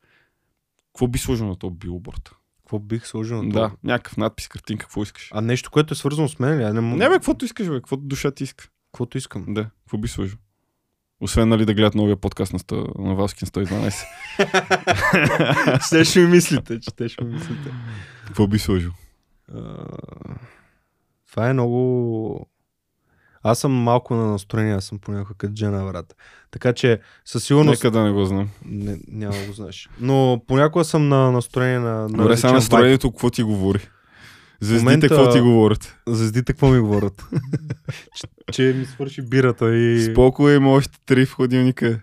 [0.86, 2.30] Какво би сложил на този билборд?
[2.58, 3.70] Какво бих сложил на Да, това?
[3.84, 5.28] някакъв надпис, картинка, какво искаш?
[5.32, 6.62] А нещо, което е свързано с мен ли?
[6.62, 8.68] А не, м- Не бе, каквото искаш, бе, каквото душа ти иска.
[8.86, 9.44] Каквото искам.
[9.48, 10.38] Да, какво би сложил?
[11.20, 13.94] Освен нали да гледат новия подкаст на, сто, на Валскин 112.
[15.86, 17.70] Ще ще ми мислите, че те ще ми мислите.
[18.26, 18.90] какво би сложил?
[19.48, 19.86] А,
[21.30, 22.48] Това е много...
[23.48, 26.16] Аз съм малко на настроение, аз съм понякога като жена, брат.
[26.50, 27.84] Така че със сигурност...
[27.84, 28.48] Нека да не го знам.
[28.64, 29.88] Не, няма да го знаеш.
[30.00, 33.88] Но понякога съм на настроение на, на Добре, сега настроението, какво ти говори?
[34.60, 35.96] Звездите, момента- какво ти говорят?
[36.06, 37.24] Звездите какво ми говорят?
[38.16, 40.02] че, че ми свърши бирата и...
[40.02, 42.00] Споко има още три в ходилника.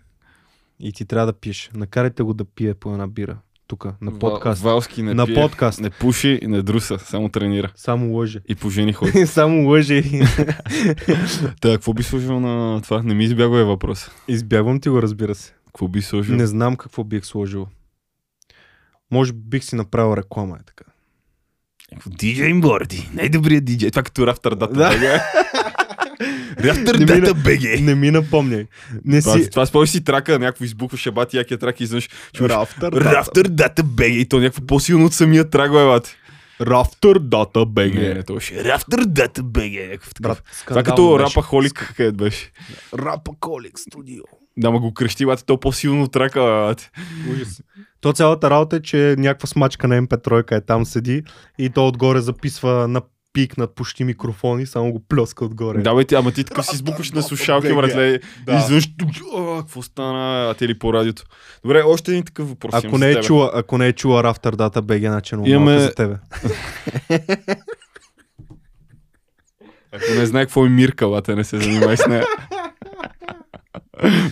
[0.80, 1.72] И ти трябва да пиеш.
[1.74, 3.38] Накарайте го да пие по една бира.
[3.68, 4.62] Тук, на подкаст.
[4.62, 5.80] Ва- Валски не на пие, подкаст.
[5.80, 7.72] не пуши и не друса, само тренира.
[7.76, 8.40] Само лъже.
[8.50, 9.26] И по жени ходи.
[9.28, 10.04] Само лъже.
[11.62, 13.04] Та, какво би сложил на това?
[13.04, 14.12] Не ми избягва е въпрос.
[14.28, 15.54] Избягвам ти го, разбира се.
[15.66, 16.36] Какво би сложил?
[16.36, 17.68] Не знам какво бих сложил.
[19.12, 20.84] Може би бих си направил реклама, е така.
[22.10, 23.92] DJ Борди, най-добрият DJ.
[23.92, 24.90] Това като Рафтър Дата Да.
[26.56, 26.66] БГ.
[26.66, 27.82] Рафтър Не Дата БГ.
[27.82, 28.66] Не ми напомняй.
[29.06, 29.50] Не Това, си...
[29.50, 33.84] това спомняш си трака, някакво избухваше бати, якия трак и изведнъж чуваш Рафтър Рафтър Дата
[33.84, 36.16] БГ и то някакво по-силно от самия трак, бе, бати.
[36.62, 37.94] Рафтър дата БГ.
[37.94, 40.00] Не, не, то ще Рафтър Дата БГ.
[40.22, 42.52] Брат, Това като рапа холик, където беше.
[42.94, 44.24] Рапа Колик студио.
[44.58, 46.76] Да, ма го крещи, бати, то по-силно трака.
[47.32, 47.62] Ужас.
[48.02, 51.24] То цялата работа е, че някаква смачка на MP3 е там седи
[51.58, 53.02] и то отгоре записва на
[53.34, 55.82] пик над почти микрофони, само го плеска отгоре.
[55.82, 58.20] Да, бе, ти, ама ти такъв си избукваш на слушалки, братле.
[58.46, 58.58] Да.
[58.58, 58.90] Изведнъж,
[59.58, 61.24] какво стана, а те ли по радиото?
[61.64, 62.74] Добре, още един такъв въпрос.
[62.74, 66.16] Ако не, е чула, ако не е чула Рафтър Дата БГ, много Имаме- за тебе.
[69.92, 72.26] Ако не знае какво е Мирка, лате, не се занимай с нея.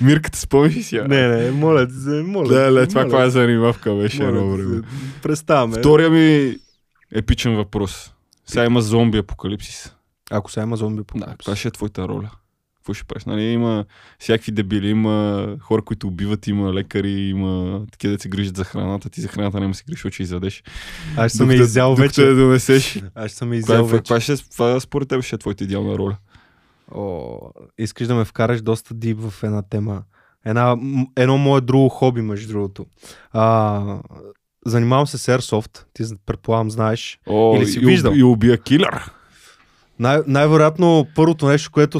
[0.02, 0.96] Мирката спомниш си?
[0.96, 1.08] я?
[1.08, 2.48] Не, не, моля ти се, моля.
[2.48, 4.32] Да, ле, това каква е занимавка беше.
[5.22, 5.80] Представяме.
[5.80, 6.56] Втория ми
[7.16, 8.14] епичен въпрос.
[8.52, 9.96] Сега има зомби апокалипсис.
[10.32, 12.30] Ако сега има зомби по Да, каква ще е твоята роля?
[12.78, 13.26] Какво ще правиш?
[13.26, 13.86] Нали, има
[14.20, 19.10] всякакви дебили, има хора, които убиват, има лекари, има такива да се грижат за храната.
[19.10, 20.64] Ти за храната няма да се грижиш, ще изядеш.
[21.18, 22.24] Аз съм я Докато- изял вече.
[22.24, 23.02] я донесеш.
[23.16, 23.98] Аз съм Каква, изял е, вече.
[23.98, 26.18] каква ще, това според теб ще е твоята идеална роля?
[26.92, 27.38] О,
[27.78, 30.04] искаш да ме вкараш доста дип в една тема.
[30.46, 30.78] Една,
[31.18, 32.86] едно мое друго хоби, между другото.
[33.32, 34.00] А,
[34.66, 37.20] занимавам се с Airsoft, ти предполагам знаеш.
[37.28, 38.14] О, Или си и, виждал?
[38.16, 39.12] И убия килър.
[40.00, 42.00] Най- най-вероятно първото нещо, което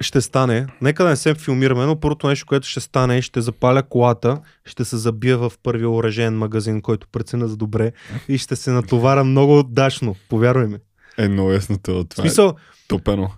[0.00, 3.82] ще стане, нека да не се филмираме, но първото нещо, което ще стане, ще запаля
[3.82, 7.92] колата, ще се забия в първия оръжен магазин, който преценя за добре
[8.28, 10.78] и ще се натоваря много дашно, повярвай ми.
[11.18, 12.04] Е, много ясно това.
[12.04, 12.54] В е смисъл,
[12.88, 13.30] топено.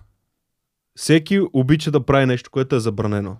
[0.95, 3.37] всеки обича да прави нещо, което е забранено.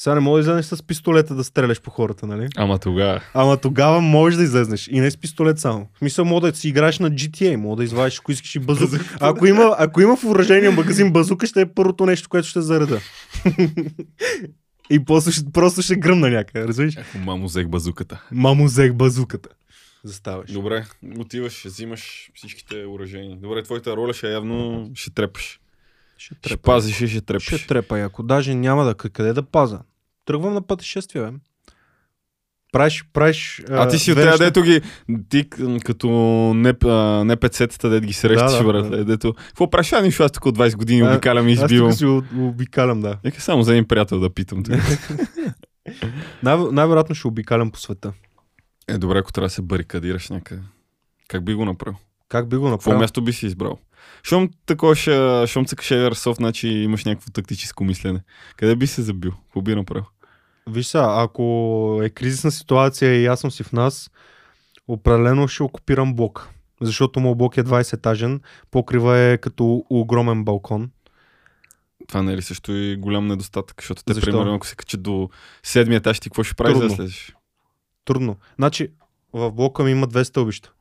[0.00, 2.48] Сега не може да излезеш с пистолета да стреляш по хората, нали?
[2.56, 3.20] Ама тогава.
[3.34, 4.88] Ама тогава можеш да излезнеш.
[4.88, 5.88] И не с пистолет само.
[5.94, 9.16] В смисъл, мога да си играеш на GTA, мога да извадиш, ако искаш и базука.
[9.20, 13.00] Ако има, ако има в въоръжения магазин базука, ще е първото нещо, което ще зареда.
[14.90, 16.96] и после ще, просто ще гръмна някъде, разбираш?
[16.96, 18.22] Ако мамо взех базуката.
[18.32, 19.48] Мамо взех базуката.
[20.04, 20.52] Заставаш.
[20.52, 20.84] Добре,
[21.18, 23.36] отиваш, взимаш всичките уражения.
[23.36, 25.60] Добре, твоята роля ще явно ще трепаш.
[26.18, 26.62] Ще Ще трепа.
[26.62, 27.42] пазиш и ще трепаш.
[27.44, 29.80] Ще трепа, и ако даже няма да къде да паза.
[30.24, 31.30] Тръгвам на пътешествие, бе.
[32.72, 33.62] Правиш, правиш...
[33.70, 34.80] А ти си от дето ги,
[35.28, 35.48] ти
[35.84, 36.08] като
[36.54, 36.88] не, а,
[37.24, 40.58] не пецетата, дето ги срещаш, Да, да, дето, какво правиш, а нищо, аз тук от
[40.58, 41.90] 20 години А, обикалям и Аз избивам.
[41.90, 42.04] тук си
[42.36, 43.18] обикалям, да.
[43.24, 44.62] Нека само за един приятел да питам.
[46.42, 48.12] Най- най-вероятно ще обикалям по света.
[48.88, 50.62] е, добре, ако трябва да се барикадираш някъде.
[51.28, 51.96] Как би го направил?
[52.28, 53.00] Как би го Какво направил?
[53.00, 53.78] място би си избрал?
[54.22, 58.20] Щом такова ще, щом цъкаш Airsoft, значи имаш някакво тактическо мислене.
[58.56, 59.32] Къде би се забил?
[59.32, 60.04] Какво би направил?
[60.66, 64.10] Виж сега, ако е кризисна ситуация и аз съм си в нас,
[64.88, 66.48] определено ще окупирам блок.
[66.80, 68.40] Защото моят блок е 20 етажен,
[68.70, 70.90] покрива е като огромен балкон.
[72.08, 73.82] Това не е ли също и голям недостатък?
[73.82, 74.30] Защото те, Защо?
[74.30, 75.30] примерно, ако се качат до
[75.62, 77.36] седмия етаж, ти какво ще правиш да слезеш?
[78.04, 78.36] Трудно.
[78.56, 78.88] Значи,
[79.32, 80.72] в блока ми има две стълбища,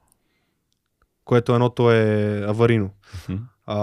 [1.27, 2.89] което едното е аварийно.
[3.29, 3.43] Мгм.
[3.65, 3.77] А,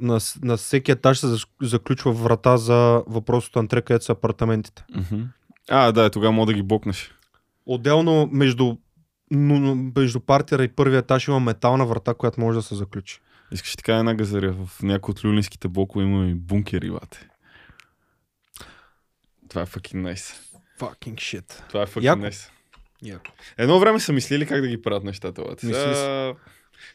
[0.00, 1.26] на, на всеки етаж се
[1.62, 4.84] заключва врата за въпросното антре, където са апартаментите.
[4.94, 5.22] Мгм.
[5.68, 7.14] А, да, тогава мога да ги бокнеш.
[7.66, 8.76] Отделно между,
[9.96, 13.20] между партера и първия етаж има метална врата, която може да се заключи.
[13.52, 14.52] Искаш ти кажа една газария.
[14.52, 17.28] В някои от люлинските блокове има и бункери, бате.
[19.48, 20.36] Това е fucking nice.
[20.78, 21.68] Fucking shit.
[21.68, 22.22] Това е fucking Яко.
[22.22, 22.50] nice.
[23.02, 23.32] Яко.
[23.58, 25.66] Едно време са мислили как да ги правят нещата, бате.
[25.66, 26.34] Мисли Сега...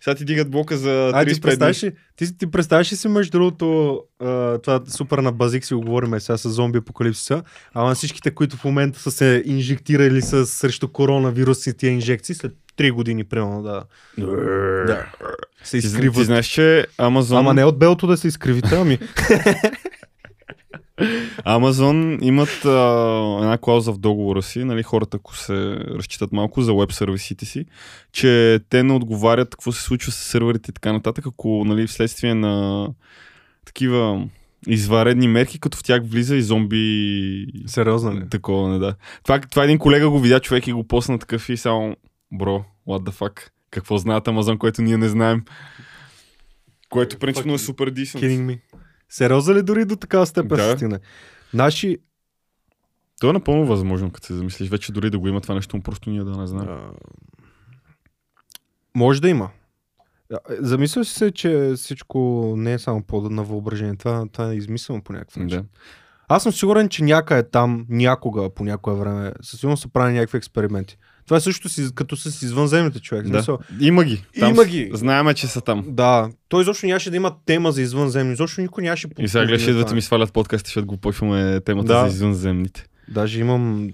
[0.02, 1.92] Сега ти дигат блока за А, ти 35 представяш дни.
[2.16, 4.26] ти, ти представяш ли си между другото, а,
[4.58, 8.66] това супер на базик си го говорим сега с зомби апокалипсиса, ама всичките, които в
[8.66, 13.84] момента са се инжектирали с, срещу коронавирус и тия инжекции, след 3 години, примерно, да,
[14.18, 15.06] да
[15.64, 16.26] се Ти, зна- ти изкриват.
[16.26, 19.00] знаеш, че Amazon, Ама не от белото да се изкривите, ами
[21.46, 26.76] Amazon имат а, една клауза в договора си, нали, хората, ако се разчитат малко за
[26.76, 27.66] веб сервисите си,
[28.12, 32.34] че те не отговарят какво се случва с серверите и така нататък, ако нали, вследствие
[32.34, 32.88] на
[33.66, 34.28] такива
[34.68, 38.30] изваредни мерки, като в тях влиза и зомби сериозно ли?
[38.30, 38.96] такова, не да.
[39.24, 41.96] Това, това един колега го видя човек и го посна такъв и само,
[42.32, 45.44] бро, what the fuck, какво знаят Амазон, което ние не знаем.
[46.90, 48.20] Което принципно е супер decent.
[48.20, 48.60] Kidding me.
[49.10, 50.76] Сериозно ли дори до такава степен Да.
[50.76, 51.00] стигне?
[51.54, 51.98] Наши...
[53.20, 54.70] То е напълно възможно, като се замислиш.
[54.70, 56.70] Вече дори да го има това нещо, просто ние да не знаем.
[56.70, 56.92] А,
[58.96, 59.50] може да има.
[60.34, 63.96] А, Замисля си се, че всичко не е само плода на въображение.
[63.96, 65.62] Това, това е измислено по някакъв начин.
[65.62, 65.66] Да.
[66.28, 70.38] Аз съм сигурен, че някъде там, някога, по някое време, със сигурност са правени някакви
[70.38, 70.98] експерименти.
[71.26, 73.24] Това е също си, като с извънземните човек.
[73.24, 73.30] Да.
[73.30, 74.24] Смисъл, Има ги.
[74.36, 74.90] Има с- ги.
[74.94, 75.84] Знаеме, че са там.
[75.88, 78.34] да, той изобщо нямаше да има тема за извънземни.
[78.34, 82.02] Изобщо никой нямаше И сега гледаш, идват ми свалят подкасти, защото го почваме темата Да.
[82.02, 82.86] за извънземните.
[83.08, 83.90] Даже имам...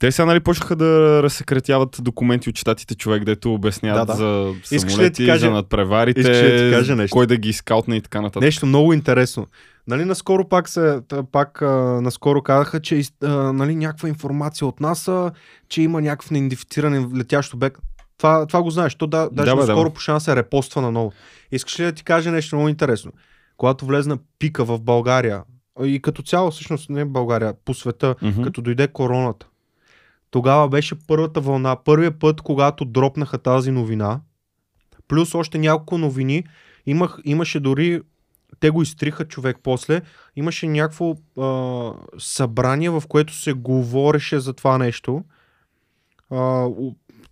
[0.00, 0.86] Те сега нали почнаха да
[1.22, 4.16] разсекретяват документи от щатите човек, дето обясняват Да, да.
[4.16, 4.26] за
[4.72, 7.12] да самолети, ти кажа- за надпреварите, да ти кажа нещо?
[7.12, 8.42] кой да ги скаутне и така нататък.
[8.42, 9.46] Нещо много интересно.
[9.86, 11.00] Нали, наскоро пак се,
[11.32, 15.32] пак а, наскоро казаха, че а, нали, някаква информация от НАСА,
[15.68, 17.80] че има някакъв неидентифициран летящ обект.
[18.18, 18.94] Това, това го знаеш.
[18.94, 21.12] То да, даже Да, наскоро да, почна да се репоства наново.
[21.52, 23.12] Искаш ли да ти кажа нещо много интересно?
[23.56, 25.42] Когато влезна пика в България,
[25.84, 28.42] и като цяло, всъщност не България, по света, Мгм.
[28.42, 29.46] като дойде короната,
[30.30, 34.20] тогава беше първата вълна, първият път, когато дропнаха тази новина,
[35.08, 36.44] плюс още няколко новини,
[36.86, 38.00] имах, имаше дори,
[38.60, 40.00] те го изтриха човек после,
[40.36, 45.24] имаше някакво а, събрание, в което се говореше за това нещо.
[46.30, 46.66] А,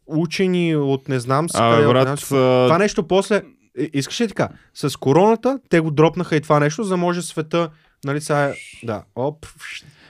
[0.07, 2.37] учени от не знам си А, къде, бе, от брат, не знам си какво.
[2.37, 3.43] а, това нещо после,
[3.79, 7.23] и- искаш ли така, с короната те го дропнаха и това нещо, за да може
[7.23, 7.71] света,
[8.05, 9.47] нали сега, е- да, оп,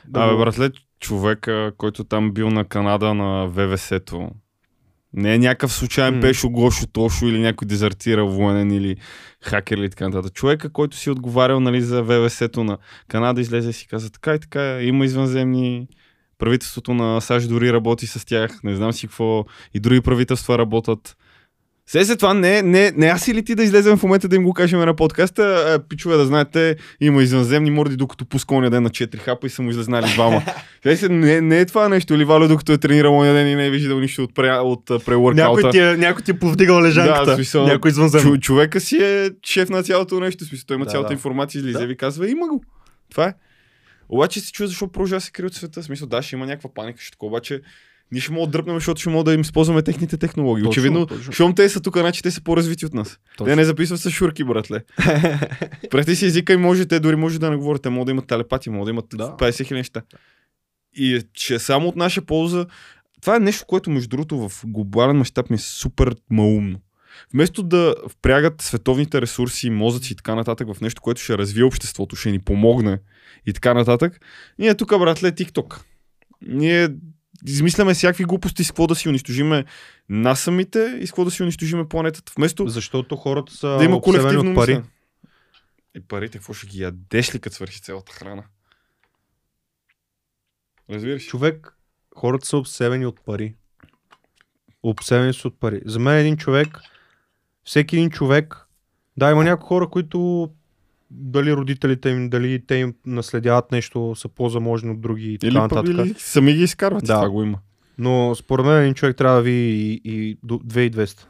[0.05, 4.31] да Абе, го- братле, човека, който там бил на Канада на ВВС-то,
[5.15, 6.21] не е някакъв случайен М.
[6.21, 8.97] Пешо Гошо Тошо или някой дезертирал военен или
[9.43, 10.35] хакер или така нататък.
[10.35, 14.39] Човека, който си отговарял нали, за ВВС-то на Канада, излезе и си каза така и
[14.39, 15.89] така, има извънземни
[16.39, 19.45] правителството на САЩ дори работи с тях, не знам си какво,
[19.75, 21.17] и други правителства работят.
[21.91, 24.45] Се се това не, не, не аз или ти да излезем в момента да им
[24.45, 28.83] го кажем на подкаста, а, пичове да знаете, има извънземни морди, докато пуска оня ден
[28.83, 30.43] на 4 хапа и са му излезнали двама.
[30.83, 33.55] Се се, не, не е това нещо, или Валю, докато е тренирал оня ден и
[33.55, 34.91] не е виждал нищо от, пре, от
[35.37, 37.25] Някой ти, е, някой ти е повдигал лежанката.
[37.25, 38.35] Да, смисъл, някой извънземно.
[38.35, 41.15] Чу, човека си е шеф на цялото нещо, смисъл, той има Да, цялата да.
[41.15, 41.85] информация, излиза Да.
[41.85, 42.65] и ви казва, има го.
[43.11, 43.35] Това е.
[44.09, 45.83] Обаче се чува защо продължава се крие от света.
[45.83, 47.61] Смисъл, да, ще има някаква паника, ще такова, обаче
[48.13, 50.65] ние ще мога да дръпнем, защото ще мога да им използваме техните технологии.
[50.65, 51.33] Точно, Очевидно, точно.
[51.33, 53.19] щом те са тук, значи те са по-развити от нас.
[53.45, 54.85] Те не записват с шурки, братле.
[55.91, 58.27] Прати си езика и може, те дори може да не говорят, те могат да имат
[58.27, 59.37] телепати, могат да имат Да.
[59.39, 60.03] 50 хиляди неща.
[60.95, 62.67] И е, че само от наша полза,
[63.21, 66.79] това е нещо, което между другото в глобален мащаб ми е супер маумно.
[67.35, 72.17] Вместо да впрягат световните ресурси, мозъци и така нататък в нещо, което ще развие обществото,
[72.17, 72.99] ще ни помогне
[73.47, 74.21] и така нататък,
[74.59, 75.81] ние тук, братле, TikTok.
[76.47, 76.89] Ние
[77.47, 79.65] измисляме всякакви глупости с какво да си унищожиме
[80.09, 82.33] нас самите и с какво да си унищожиме планетата.
[82.37, 84.83] Вместо Защото хората са да има колективно от пари.
[85.97, 88.43] И парите, какво ще ги ядеш ли, като свърши цялата храна?
[90.91, 91.27] Разбираш?
[91.27, 91.77] Човек,
[92.17, 93.55] хората са обсебени от пари.
[94.83, 95.81] Обсебени са от пари.
[95.87, 96.79] За мен един човек,
[97.65, 98.67] всеки един човек,
[99.17, 100.51] да, има някои хора, които
[101.11, 105.59] дали родителите им, дали те им наследяват нещо, са по-заможни от други и така Или,
[105.59, 105.89] нататък.
[105.89, 107.05] или сами ги изкарват.
[107.05, 107.15] Да.
[107.15, 107.59] Това го има.
[107.99, 111.27] Но според мен един човек трябва да ви и, и до 2200.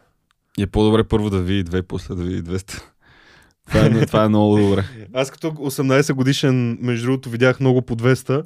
[0.58, 2.82] И е по-добре първо да види две, после да види 200.
[3.66, 4.84] Това е, това е много добре.
[5.12, 8.44] Аз като 18 годишен, между другото, видях много по 200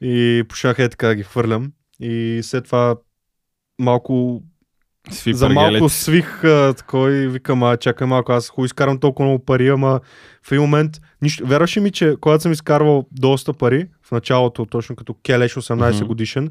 [0.00, 1.72] и пошах е така да ги хвърлям.
[2.00, 2.96] И след това
[3.78, 4.42] малко
[5.10, 9.28] Сви за малко свих а, такой и викам, а чакай малко, аз хубаво изкарвам толкова
[9.28, 10.00] много пари, ама
[10.42, 10.92] в един момент,
[11.22, 15.54] нищо, вярваш ли ми, че когато съм изкарвал доста пари, в началото, точно като келеш
[15.54, 16.06] 18 Мгм.
[16.06, 16.50] годишен,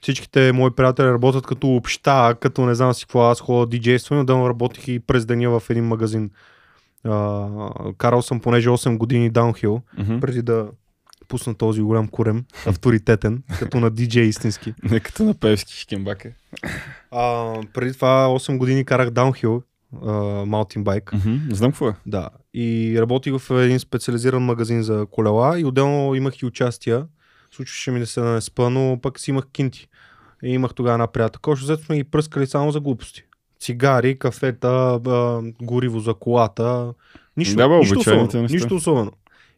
[0.00, 4.48] всичките мои приятели работят като обща, като не знам си какво, аз ходя диджействам, отделно
[4.48, 6.30] работих и през деня в един магазин.
[7.04, 7.46] А,
[7.98, 10.20] карал съм понеже 8 години даунхил, Мгм.
[10.20, 10.66] преди да
[11.28, 14.74] пусна този голям курем, авторитетен, като на диджей истински.
[14.82, 16.30] Не като на певски шкембака.
[17.10, 19.62] А, преди това 8 години карах даунхил,
[20.46, 21.12] маутинбайк.
[21.12, 21.36] Мгм.
[21.50, 21.94] Знам какво е.
[22.06, 22.28] Да.
[22.54, 27.06] И работих в един специализиран магазин за колела и отделно имах и участия.
[27.50, 29.88] Случваше ми да се не спа, но пък си имах кинти.
[30.44, 31.50] И имах тогава една приятелка.
[31.50, 33.22] Общо взето сме ги пръскали само за глупости.
[33.60, 35.00] Цигари, кафета,
[35.62, 36.94] гориво за колата.
[37.36, 38.54] Нищо, Да, бе, нищо, особено, неща.
[38.54, 39.12] нищо особено.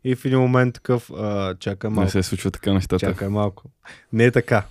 [0.04, 2.10] И в един момент такъв, а, чакай Не малко.
[2.10, 2.98] се случва така нещата.
[2.98, 3.64] Чакай малко.
[4.12, 4.64] Не е така.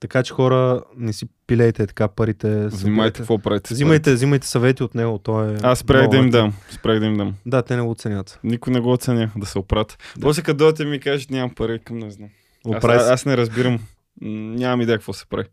[0.00, 2.48] Така че хора, не си пилейте така парите.
[2.48, 3.18] Внимайте събирайте.
[3.18, 3.74] какво правите.
[3.74, 5.18] Взимайте, взимайте съвети от него.
[5.18, 6.52] Той е Аз спрях да им дам.
[6.70, 7.34] Спрях да им дам.
[7.46, 8.40] Да, те не го оценят.
[8.44, 9.98] Никой не го оценя да се оправят.
[10.16, 10.20] Да.
[10.20, 12.28] После като дойдете ми кажат, нямам пари, към не знам.
[12.74, 13.78] Аз, аз, аз не разбирам.
[14.20, 15.48] Нямам идея какво се прави.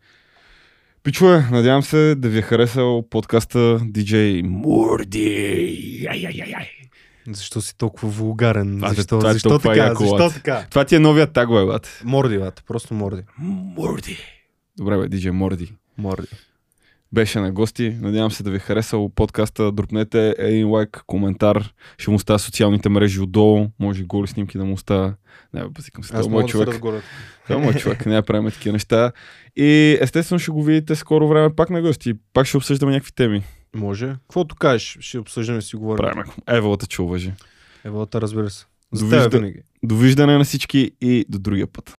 [1.04, 6.08] Пичове, надявам се да ви е харесал подкаста DJ Морди.
[6.10, 6.79] Ай, ай, ай, ай.
[7.30, 8.84] Защо си толкова вулгарен?
[8.84, 9.76] А, защо това е защо така?
[9.78, 10.34] яко, Защо лад.
[10.34, 10.66] така?
[10.70, 12.02] Това ти е новия таг, бе, бат.
[12.04, 12.64] Морди, бат.
[12.68, 13.22] Просто морди.
[13.40, 14.18] Морди.
[14.78, 15.74] Добре, бе, DJ Морди.
[15.98, 16.28] Морди.
[17.12, 17.98] Беше на гости.
[18.02, 19.72] Надявам се да ви е харесал подкаста.
[19.72, 21.74] Дропнете един лайк, коментар.
[21.98, 23.68] Ще му оставя социалните мрежи отдолу.
[23.80, 25.14] Може и голи снимки да му оставя.
[25.54, 26.16] Не, бе, пасикам се.
[26.16, 26.68] Аз Това е мога да човек.
[26.68, 27.02] разгоря.
[27.44, 28.06] Това е мой човек.
[28.06, 29.12] Не правим такива неща.
[29.56, 32.14] И естествено ще го видите скоро време пак на гости.
[32.34, 33.44] Пак ще обсъждаме някакви теми.
[33.76, 34.16] Може.
[34.22, 35.98] Каквото кажеш, ще обсъждаме си говорим.
[35.98, 36.32] Правим.
[36.48, 37.34] Еволата че уважи.
[37.84, 38.66] Еволата, разбира се.
[38.92, 39.60] За Довижда- винаги.
[39.84, 41.98] Довиждане на всички и до другия път.